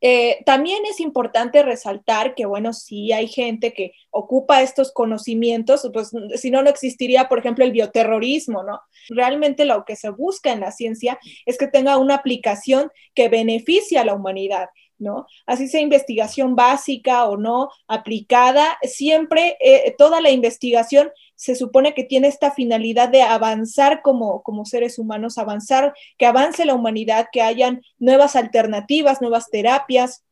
eh, 0.00 0.38
también 0.44 0.84
es 0.84 1.00
importante 1.00 1.62
resaltar 1.62 2.34
que, 2.34 2.44
bueno, 2.46 2.72
sí 2.72 3.12
hay 3.12 3.28
gente 3.28 3.72
que 3.72 3.92
ocupa 4.10 4.62
estos 4.62 4.92
conocimientos, 4.92 5.88
pues 5.92 6.10
si 6.36 6.50
no, 6.50 6.62
no 6.62 6.70
existiría, 6.70 7.28
por 7.28 7.38
ejemplo, 7.38 7.64
el 7.64 7.72
bioterrorismo, 7.72 8.62
¿no? 8.62 8.80
Realmente 9.08 9.64
lo 9.64 9.84
que 9.84 9.96
se 9.96 10.10
busca 10.10 10.52
en 10.52 10.60
la 10.60 10.72
ciencia 10.72 11.18
es 11.46 11.56
que 11.56 11.66
tenga 11.66 11.96
una 11.98 12.16
aplicación 12.16 12.90
que 13.14 13.28
beneficie 13.28 13.98
a 13.98 14.04
la 14.04 14.14
humanidad. 14.14 14.68
¿No? 14.98 15.26
Así 15.46 15.68
sea 15.68 15.80
investigación 15.80 16.56
básica 16.56 17.26
o 17.26 17.36
no 17.36 17.70
aplicada, 17.86 18.78
siempre 18.82 19.56
eh, 19.60 19.94
toda 19.96 20.20
la 20.20 20.30
investigación 20.30 21.10
se 21.34 21.54
supone 21.54 21.94
que 21.94 22.04
tiene 22.04 22.28
esta 22.28 22.50
finalidad 22.50 23.08
de 23.08 23.22
avanzar 23.22 24.00
como, 24.02 24.42
como 24.42 24.64
seres 24.64 24.98
humanos, 24.98 25.38
avanzar, 25.38 25.94
que 26.18 26.26
avance 26.26 26.64
la 26.64 26.74
humanidad, 26.74 27.26
que 27.30 27.42
hayan 27.42 27.82
nuevas 27.98 28.36
alternativas, 28.36 29.20
nuevas 29.20 29.50
terapias, 29.50 30.24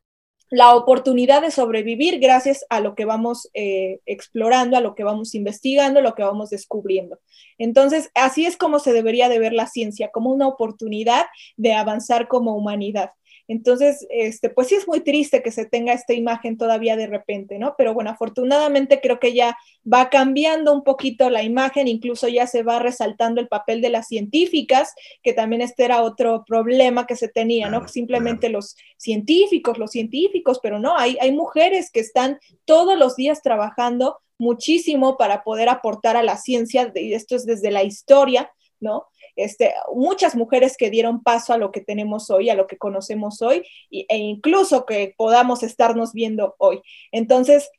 la 0.50 0.74
oportunidad 0.76 1.42
de 1.42 1.50
sobrevivir 1.50 2.20
gracias 2.20 2.64
a 2.70 2.80
lo 2.80 2.94
que 2.94 3.04
vamos 3.04 3.50
eh, 3.54 4.00
explorando, 4.06 4.76
a 4.76 4.80
lo 4.80 4.94
que 4.94 5.02
vamos 5.02 5.34
investigando, 5.34 6.00
lo 6.00 6.14
que 6.14 6.22
vamos 6.22 6.50
descubriendo. 6.50 7.18
Entonces, 7.58 8.10
así 8.14 8.46
es 8.46 8.56
como 8.56 8.78
se 8.78 8.92
debería 8.92 9.28
de 9.28 9.38
ver 9.40 9.52
la 9.52 9.66
ciencia, 9.66 10.10
como 10.12 10.30
una 10.30 10.46
oportunidad 10.46 11.26
de 11.56 11.72
avanzar 11.72 12.28
como 12.28 12.54
humanidad. 12.54 13.10
Entonces, 13.46 14.06
este, 14.10 14.48
pues 14.50 14.68
sí 14.68 14.74
es 14.74 14.88
muy 14.88 15.00
triste 15.00 15.42
que 15.42 15.52
se 15.52 15.66
tenga 15.66 15.92
esta 15.92 16.14
imagen 16.14 16.56
todavía 16.56 16.96
de 16.96 17.06
repente, 17.06 17.58
¿no? 17.58 17.74
Pero 17.76 17.92
bueno, 17.92 18.10
afortunadamente 18.10 19.00
creo 19.00 19.20
que 19.20 19.34
ya 19.34 19.56
va 19.90 20.08
cambiando 20.08 20.72
un 20.72 20.82
poquito 20.82 21.28
la 21.28 21.42
imagen, 21.42 21.88
incluso 21.88 22.28
ya 22.28 22.46
se 22.46 22.62
va 22.62 22.78
resaltando 22.78 23.40
el 23.40 23.48
papel 23.48 23.80
de 23.80 23.90
las 23.90 24.08
científicas, 24.08 24.94
que 25.22 25.32
también 25.32 25.62
este 25.62 25.84
era 25.84 26.02
otro 26.02 26.44
problema 26.46 27.06
que 27.06 27.16
se 27.16 27.28
tenía, 27.28 27.68
¿no? 27.68 27.86
Simplemente 27.88 28.48
los 28.48 28.76
científicos, 28.96 29.78
los 29.78 29.90
científicos, 29.90 30.60
pero 30.62 30.78
no, 30.78 30.96
hay, 30.96 31.18
hay 31.20 31.32
mujeres 31.32 31.90
que 31.90 32.00
están 32.00 32.38
todos 32.64 32.98
los 32.98 33.16
días 33.16 33.42
trabajando 33.42 34.18
muchísimo 34.38 35.16
para 35.16 35.42
poder 35.42 35.68
aportar 35.68 36.16
a 36.16 36.22
la 36.22 36.36
ciencia, 36.36 36.90
y 36.94 37.12
esto 37.12 37.36
es 37.36 37.46
desde 37.46 37.70
la 37.70 37.82
historia, 37.82 38.50
¿no? 38.80 39.06
Este, 39.36 39.74
muchas 39.94 40.34
mujeres 40.34 40.76
que 40.76 40.90
dieron 40.90 41.22
paso 41.22 41.52
a 41.52 41.58
lo 41.58 41.72
que 41.72 41.80
tenemos 41.80 42.30
hoy, 42.30 42.50
a 42.50 42.54
lo 42.54 42.66
que 42.66 42.78
conocemos 42.78 43.42
hoy, 43.42 43.64
e 43.90 44.16
incluso 44.16 44.86
que 44.86 45.14
podamos 45.16 45.62
estarnos 45.62 46.12
viendo 46.12 46.54
hoy. 46.58 46.80
Entonces, 47.12 47.70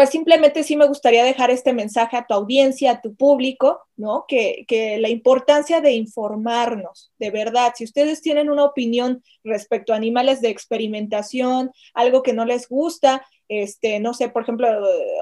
pues 0.00 0.08
simplemente 0.08 0.62
sí 0.62 0.78
me 0.78 0.86
gustaría 0.86 1.22
dejar 1.22 1.50
este 1.50 1.74
mensaje 1.74 2.16
a 2.16 2.26
tu 2.26 2.32
audiencia, 2.32 2.92
a 2.92 3.00
tu 3.02 3.14
público, 3.14 3.82
¿no? 3.98 4.24
Que, 4.26 4.64
que, 4.66 4.96
la 4.96 5.10
importancia 5.10 5.82
de 5.82 5.92
informarnos, 5.92 7.12
de 7.18 7.30
verdad, 7.30 7.74
si 7.76 7.84
ustedes 7.84 8.22
tienen 8.22 8.48
una 8.48 8.64
opinión 8.64 9.22
respecto 9.44 9.92
a 9.92 9.96
animales 9.96 10.40
de 10.40 10.48
experimentación, 10.48 11.70
algo 11.92 12.22
que 12.22 12.32
no 12.32 12.46
les 12.46 12.66
gusta, 12.66 13.26
este, 13.46 14.00
no 14.00 14.14
sé, 14.14 14.30
por 14.30 14.44
ejemplo, 14.44 14.68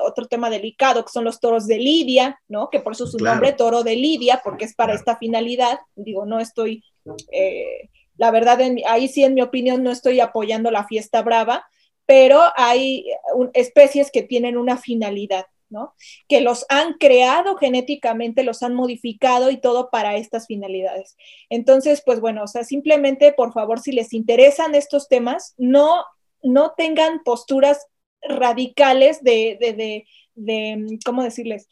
otro 0.06 0.28
tema 0.28 0.48
delicado 0.48 1.04
que 1.04 1.10
son 1.10 1.24
los 1.24 1.40
toros 1.40 1.66
de 1.66 1.78
Lidia, 1.78 2.40
¿no? 2.46 2.70
Que 2.70 2.78
por 2.78 2.92
eso 2.92 3.08
su 3.08 3.18
nombre, 3.18 3.54
toro 3.54 3.82
de 3.82 3.96
Lidia, 3.96 4.42
porque 4.44 4.64
es 4.64 4.76
para 4.76 4.94
esta 4.94 5.16
finalidad. 5.16 5.80
Digo, 5.96 6.24
no 6.24 6.38
estoy, 6.38 6.84
eh, 7.32 7.90
la 8.16 8.30
verdad, 8.30 8.60
ahí 8.86 9.08
sí, 9.08 9.24
en 9.24 9.34
mi 9.34 9.42
opinión, 9.42 9.82
no 9.82 9.90
estoy 9.90 10.20
apoyando 10.20 10.70
la 10.70 10.86
fiesta 10.86 11.20
brava, 11.22 11.66
pero 12.09 12.40
hay 12.57 13.05
especies 13.53 14.11
que 14.11 14.23
tienen 14.23 14.57
una 14.57 14.79
finalidad, 14.79 15.44
¿no? 15.68 15.92
Que 16.27 16.40
los 16.40 16.64
han 16.71 16.94
creado 16.94 17.57
genéticamente, 17.57 18.44
los 18.44 18.62
han 18.62 18.75
modificado 18.75 19.51
y 19.51 19.59
todo 19.59 19.90
para 19.90 20.16
estas 20.16 20.47
finalidades. 20.47 21.18
Entonces, 21.51 22.03
pues 22.03 22.21
bueno, 22.21 22.44
o 22.44 22.47
sea, 22.47 22.64
simplemente, 22.64 23.35
por 23.35 23.53
favor, 23.53 23.79
si 23.79 23.92
les 23.92 24.14
interesan 24.14 24.75
estos 24.75 25.09
temas, 25.09 25.53
no, 25.59 26.03
no 26.42 26.73
tengan 26.79 27.23
posturas 27.25 27.87
radicales 28.23 29.23
de, 29.23 29.59
de, 29.61 30.07
de, 30.35 30.99
¿cómo 31.05 31.23
decirles? 31.23 31.68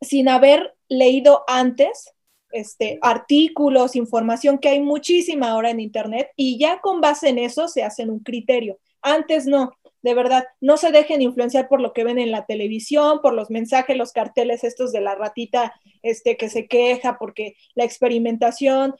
Sin 0.00 0.28
haber 0.28 0.76
leído 0.88 1.42
antes 1.48 2.14
este, 2.52 3.00
artículos, 3.02 3.96
información 3.96 4.58
que 4.58 4.68
hay 4.68 4.78
muchísima 4.78 5.50
ahora 5.50 5.70
en 5.70 5.80
Internet 5.80 6.30
y 6.36 6.56
ya 6.56 6.80
con 6.80 7.00
base 7.00 7.30
en 7.30 7.38
eso 7.38 7.66
se 7.66 7.82
hacen 7.82 8.10
un 8.10 8.20
criterio. 8.20 8.78
Antes 9.06 9.46
no, 9.46 9.72
de 10.02 10.14
verdad, 10.14 10.46
no 10.60 10.76
se 10.76 10.90
dejen 10.90 11.22
influenciar 11.22 11.68
por 11.68 11.80
lo 11.80 11.92
que 11.92 12.02
ven 12.02 12.18
en 12.18 12.30
la 12.30 12.44
televisión, 12.44 13.20
por 13.22 13.34
los 13.34 13.50
mensajes, 13.50 13.96
los 13.96 14.12
carteles 14.12 14.64
estos 14.64 14.90
de 14.90 15.00
la 15.00 15.14
ratita 15.14 15.74
este, 16.02 16.36
que 16.36 16.48
se 16.48 16.66
queja, 16.66 17.16
porque 17.18 17.54
la 17.74 17.84
experimentación, 17.84 18.94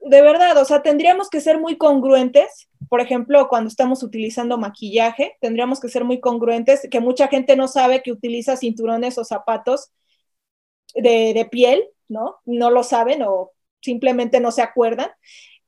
de 0.00 0.22
verdad, 0.22 0.56
o 0.56 0.64
sea, 0.64 0.82
tendríamos 0.82 1.28
que 1.28 1.40
ser 1.40 1.58
muy 1.58 1.76
congruentes. 1.76 2.68
Por 2.88 3.00
ejemplo, 3.00 3.46
cuando 3.48 3.68
estamos 3.68 4.02
utilizando 4.02 4.58
maquillaje, 4.58 5.36
tendríamos 5.40 5.80
que 5.80 5.88
ser 5.88 6.04
muy 6.04 6.18
congruentes, 6.18 6.88
que 6.90 7.00
mucha 7.00 7.28
gente 7.28 7.54
no 7.54 7.68
sabe 7.68 8.02
que 8.02 8.12
utiliza 8.12 8.56
cinturones 8.56 9.18
o 9.18 9.24
zapatos 9.24 9.90
de, 10.94 11.46
piel, 11.50 11.84
¿no? 12.08 12.36
No 12.44 12.70
lo 12.70 12.82
saben 12.82 13.22
o 13.22 13.52
simplemente 13.80 14.40
no 14.40 14.50
se 14.50 14.62
acuerdan. 14.62 15.10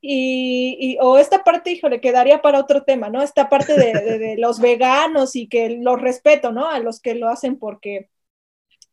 Y, 0.06 0.98
o 1.00 1.16
esta 1.16 1.44
parte, 1.44 1.72
híjole, 1.72 1.98
quedaría 1.98 2.42
para 2.42 2.60
otro 2.60 2.84
tema, 2.84 3.08
¿no? 3.08 3.22
Esta 3.22 3.48
parte 3.48 3.74
de, 3.74 4.36
los 4.36 4.60
veganos 4.60 5.34
y 5.34 5.48
que 5.48 5.78
los 5.80 5.98
respeto, 5.98 6.52
¿no? 6.52 6.68
A 6.68 6.78
los 6.78 7.00
que 7.00 7.14
lo 7.14 7.28
hacen 7.30 7.58
porque 7.58 8.10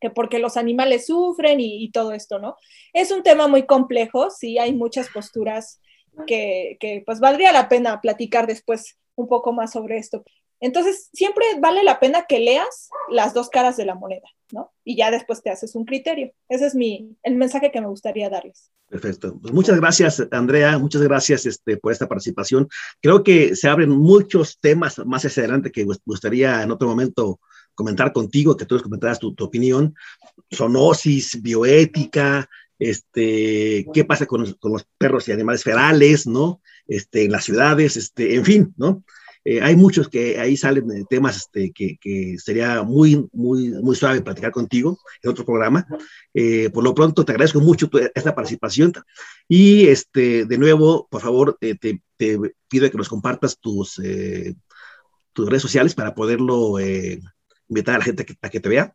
que 0.00 0.10
porque 0.10 0.40
los 0.40 0.56
animales 0.56 1.06
sufren 1.06 1.60
y, 1.60 1.90
todo 1.92 2.12
esto, 2.12 2.38
¿no? 2.38 2.56
Es 2.94 3.10
un 3.12 3.22
tema 3.22 3.46
muy 3.46 3.66
complejo, 3.66 4.30
sí, 4.30 4.58
hay 4.58 4.72
muchas 4.74 5.08
posturas 5.10 5.80
que, 6.26 6.76
que, 6.80 7.02
pues 7.06 7.20
valdría 7.20 7.52
la 7.52 7.68
pena 7.68 8.00
platicar 8.00 8.46
después 8.46 8.98
un 9.14 9.28
poco 9.28 9.52
más 9.52 9.72
sobre 9.72 9.98
esto. 9.98 10.24
Entonces, 10.62 11.10
siempre 11.12 11.44
vale 11.58 11.82
la 11.82 11.98
pena 11.98 12.24
que 12.28 12.38
leas 12.38 12.88
las 13.10 13.34
dos 13.34 13.50
caras 13.50 13.76
de 13.76 13.84
la 13.84 13.96
moneda, 13.96 14.28
¿no? 14.52 14.72
Y 14.84 14.96
ya 14.96 15.10
después 15.10 15.42
te 15.42 15.50
haces 15.50 15.74
un 15.74 15.84
criterio. 15.84 16.32
Ese 16.48 16.66
es 16.66 16.76
mi, 16.76 17.16
el 17.24 17.34
mensaje 17.34 17.72
que 17.72 17.80
me 17.80 17.88
gustaría 17.88 18.30
darles. 18.30 18.70
Perfecto. 18.88 19.36
Pues 19.42 19.52
muchas 19.52 19.80
gracias, 19.80 20.24
Andrea. 20.30 20.78
Muchas 20.78 21.02
gracias 21.02 21.46
este, 21.46 21.78
por 21.78 21.90
esta 21.90 22.08
participación. 22.08 22.68
Creo 23.00 23.24
que 23.24 23.56
se 23.56 23.68
abren 23.68 23.90
muchos 23.90 24.60
temas 24.60 25.04
más 25.04 25.24
hacia 25.24 25.42
adelante 25.42 25.72
que 25.72 25.84
gustaría 26.06 26.62
en 26.62 26.70
otro 26.70 26.86
momento 26.86 27.40
comentar 27.74 28.12
contigo, 28.12 28.56
que 28.56 28.64
tú 28.64 28.76
les 28.76 28.84
comentaras 28.84 29.18
tu, 29.18 29.34
opinión, 29.40 29.96
zoonosis, 30.54 31.42
bioética, 31.42 32.48
este, 32.78 33.84
qué 33.92 34.04
pasa 34.04 34.26
con 34.26 34.42
los, 34.42 34.54
con 34.56 34.74
los, 34.74 34.86
perros 34.96 35.26
y 35.26 35.32
animales 35.32 35.64
ferales, 35.64 36.24
¿no? 36.24 36.60
Este, 36.86 37.24
en 37.24 37.32
las 37.32 37.42
ciudades, 37.42 37.96
este, 37.96 38.36
en 38.36 38.44
fin, 38.44 38.74
¿no? 38.76 39.02
Eh, 39.44 39.60
hay 39.60 39.76
muchos 39.76 40.08
que 40.08 40.38
ahí 40.38 40.56
salen 40.56 41.06
temas 41.06 41.36
este, 41.36 41.72
que, 41.72 41.98
que, 42.00 42.36
sería 42.38 42.82
muy, 42.82 43.28
muy, 43.32 43.70
muy 43.70 43.96
suave 43.96 44.20
platicar 44.20 44.52
contigo 44.52 44.98
en 45.22 45.30
otro 45.30 45.44
programa. 45.44 45.86
Eh, 46.32 46.70
por 46.70 46.84
lo 46.84 46.94
pronto, 46.94 47.24
te 47.24 47.32
agradezco 47.32 47.60
mucho 47.60 47.90
esta 48.14 48.34
participación 48.34 48.92
y, 49.48 49.86
este, 49.86 50.44
de 50.44 50.58
nuevo, 50.58 51.08
por 51.10 51.22
favor, 51.22 51.58
eh, 51.60 51.74
te, 51.74 52.02
te, 52.16 52.38
pido 52.68 52.90
que 52.90 52.98
nos 52.98 53.08
compartas 53.08 53.58
tus, 53.58 53.98
eh, 53.98 54.54
tus 55.32 55.48
redes 55.48 55.62
sociales 55.62 55.94
para 55.94 56.14
poderlo 56.14 56.78
invitar 57.68 57.96
a 57.96 57.98
la 57.98 58.04
gente 58.04 58.26
a 58.40 58.48
que, 58.48 58.60
te 58.60 58.68
vea? 58.68 58.94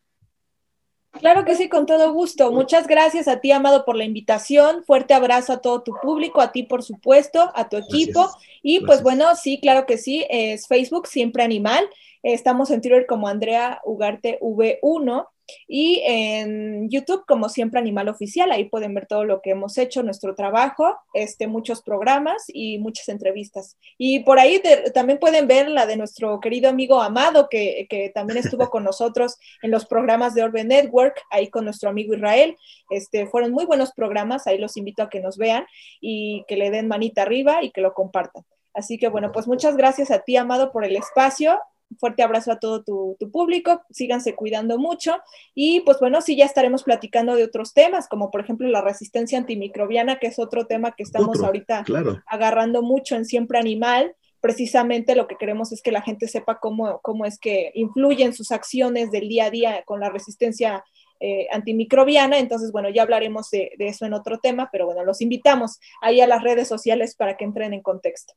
Claro 1.19 1.45
que 1.45 1.55
sí, 1.55 1.69
con 1.69 1.85
todo 1.85 2.13
gusto. 2.13 2.51
Muchas 2.51 2.87
gracias 2.87 3.27
a 3.27 3.39
ti, 3.39 3.51
Amado, 3.51 3.85
por 3.85 3.95
la 3.95 4.03
invitación. 4.03 4.83
Fuerte 4.85 5.13
abrazo 5.13 5.53
a 5.53 5.61
todo 5.61 5.81
tu 5.81 5.93
público, 6.01 6.41
a 6.41 6.51
ti, 6.51 6.63
por 6.63 6.83
supuesto, 6.83 7.51
a 7.55 7.69
tu 7.69 7.77
equipo. 7.77 8.29
Y 8.61 8.81
pues 8.81 9.01
bueno, 9.03 9.35
sí, 9.35 9.59
claro 9.59 9.85
que 9.85 9.97
sí, 9.97 10.25
es 10.29 10.67
Facebook, 10.67 11.07
Siempre 11.07 11.43
Animal. 11.43 11.89
Estamos 12.23 12.71
en 12.71 12.81
Twitter 12.81 13.05
como 13.05 13.27
Andrea 13.27 13.81
Ugarte 13.85 14.39
V1 14.41 15.27
y 15.67 16.01
en 16.05 16.89
YouTube, 16.89 17.25
como 17.25 17.49
siempre, 17.49 17.79
Animal 17.79 18.09
Oficial, 18.09 18.51
ahí 18.51 18.65
pueden 18.65 18.93
ver 18.93 19.07
todo 19.07 19.23
lo 19.23 19.41
que 19.41 19.51
hemos 19.51 19.77
hecho, 19.77 20.03
nuestro 20.03 20.35
trabajo, 20.35 20.97
este, 21.13 21.47
muchos 21.47 21.81
programas 21.81 22.43
y 22.47 22.79
muchas 22.79 23.09
entrevistas. 23.09 23.77
Y 23.97 24.19
por 24.19 24.39
ahí 24.39 24.61
también 24.93 25.19
pueden 25.19 25.47
ver 25.47 25.69
la 25.69 25.85
de 25.85 25.97
nuestro 25.97 26.39
querido 26.39 26.69
amigo 26.69 27.01
Amado, 27.01 27.47
que, 27.49 27.87
que 27.89 28.09
también 28.09 28.37
estuvo 28.39 28.69
con 28.69 28.83
nosotros 28.83 29.37
en 29.61 29.71
los 29.71 29.85
programas 29.85 30.33
de 30.33 30.43
Orbe 30.43 30.63
Network, 30.63 31.21
ahí 31.29 31.49
con 31.49 31.65
nuestro 31.65 31.89
amigo 31.89 32.13
Israel. 32.13 32.57
Este, 32.89 33.27
fueron 33.27 33.51
muy 33.51 33.65
buenos 33.65 33.91
programas, 33.91 34.47
ahí 34.47 34.57
los 34.57 34.77
invito 34.77 35.03
a 35.03 35.09
que 35.09 35.19
nos 35.19 35.37
vean 35.37 35.65
y 36.01 36.43
que 36.47 36.57
le 36.57 36.71
den 36.71 36.87
manita 36.87 37.21
arriba 37.21 37.63
y 37.63 37.71
que 37.71 37.81
lo 37.81 37.93
compartan. 37.93 38.43
Así 38.73 38.97
que 38.97 39.07
bueno, 39.07 39.31
pues 39.31 39.47
muchas 39.47 39.75
gracias 39.75 40.11
a 40.11 40.19
ti, 40.19 40.37
Amado, 40.37 40.71
por 40.71 40.85
el 40.85 40.95
espacio 40.95 41.59
fuerte 41.99 42.23
abrazo 42.23 42.51
a 42.51 42.59
todo 42.59 42.83
tu, 42.83 43.17
público, 43.31 43.81
síganse 43.89 44.35
cuidando 44.35 44.77
mucho 44.77 45.17
y 45.55 45.81
pues 45.81 45.99
bueno, 45.99 46.21
sí 46.21 46.35
ya 46.35 46.45
estaremos 46.45 46.83
platicando 46.83 47.35
de 47.35 47.43
otros 47.43 47.73
temas, 47.73 48.07
como 48.07 48.31
por 48.31 48.41
ejemplo 48.41 48.67
la 48.67 48.81
resistencia 48.81 49.37
antimicrobiana, 49.37 50.19
que 50.19 50.27
es 50.27 50.39
otro 50.39 50.65
tema 50.65 50.93
que 50.93 51.03
estamos 51.03 51.41
ahorita 51.41 51.85
agarrando 52.25 52.81
mucho 52.81 53.15
en 53.15 53.25
Siempre 53.25 53.59
Animal. 53.59 54.15
Precisamente 54.39 55.15
lo 55.15 55.27
que 55.27 55.35
queremos 55.35 55.71
es 55.71 55.81
que 55.81 55.91
la 55.91 56.01
gente 56.01 56.27
sepa 56.27 56.59
cómo, 56.59 56.99
cómo 57.01 57.25
es 57.25 57.39
que 57.39 57.71
influyen 57.73 58.33
sus 58.33 58.51
acciones 58.51 59.11
del 59.11 59.27
día 59.27 59.45
a 59.45 59.49
día 59.49 59.83
con 59.85 59.99
la 59.99 60.09
resistencia 60.09 60.83
eh, 61.19 61.47
antimicrobiana. 61.51 62.37
Entonces, 62.37 62.71
bueno, 62.71 62.89
ya 62.89 63.01
hablaremos 63.01 63.49
de, 63.49 63.71
de 63.77 63.87
eso 63.87 64.05
en 64.05 64.13
otro 64.13 64.37
tema, 64.37 64.69
pero 64.71 64.85
bueno, 64.85 65.03
los 65.03 65.21
invitamos 65.21 65.79
ahí 66.01 66.21
a 66.21 66.27
las 66.27 66.43
redes 66.43 66.67
sociales 66.67 67.15
para 67.15 67.35
que 67.35 67.45
entren 67.45 67.73
en 67.73 67.81
contexto. 67.81 68.35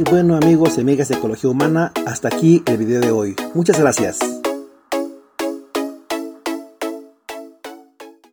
Y 0.00 0.02
bueno 0.04 0.34
amigos 0.34 0.78
y 0.78 0.80
amigas 0.80 1.08
de 1.08 1.16
Ecología 1.16 1.50
Humana, 1.50 1.92
hasta 2.06 2.28
aquí 2.28 2.62
el 2.64 2.78
video 2.78 3.00
de 3.02 3.10
hoy. 3.10 3.36
Muchas 3.52 3.78
gracias. 3.78 4.39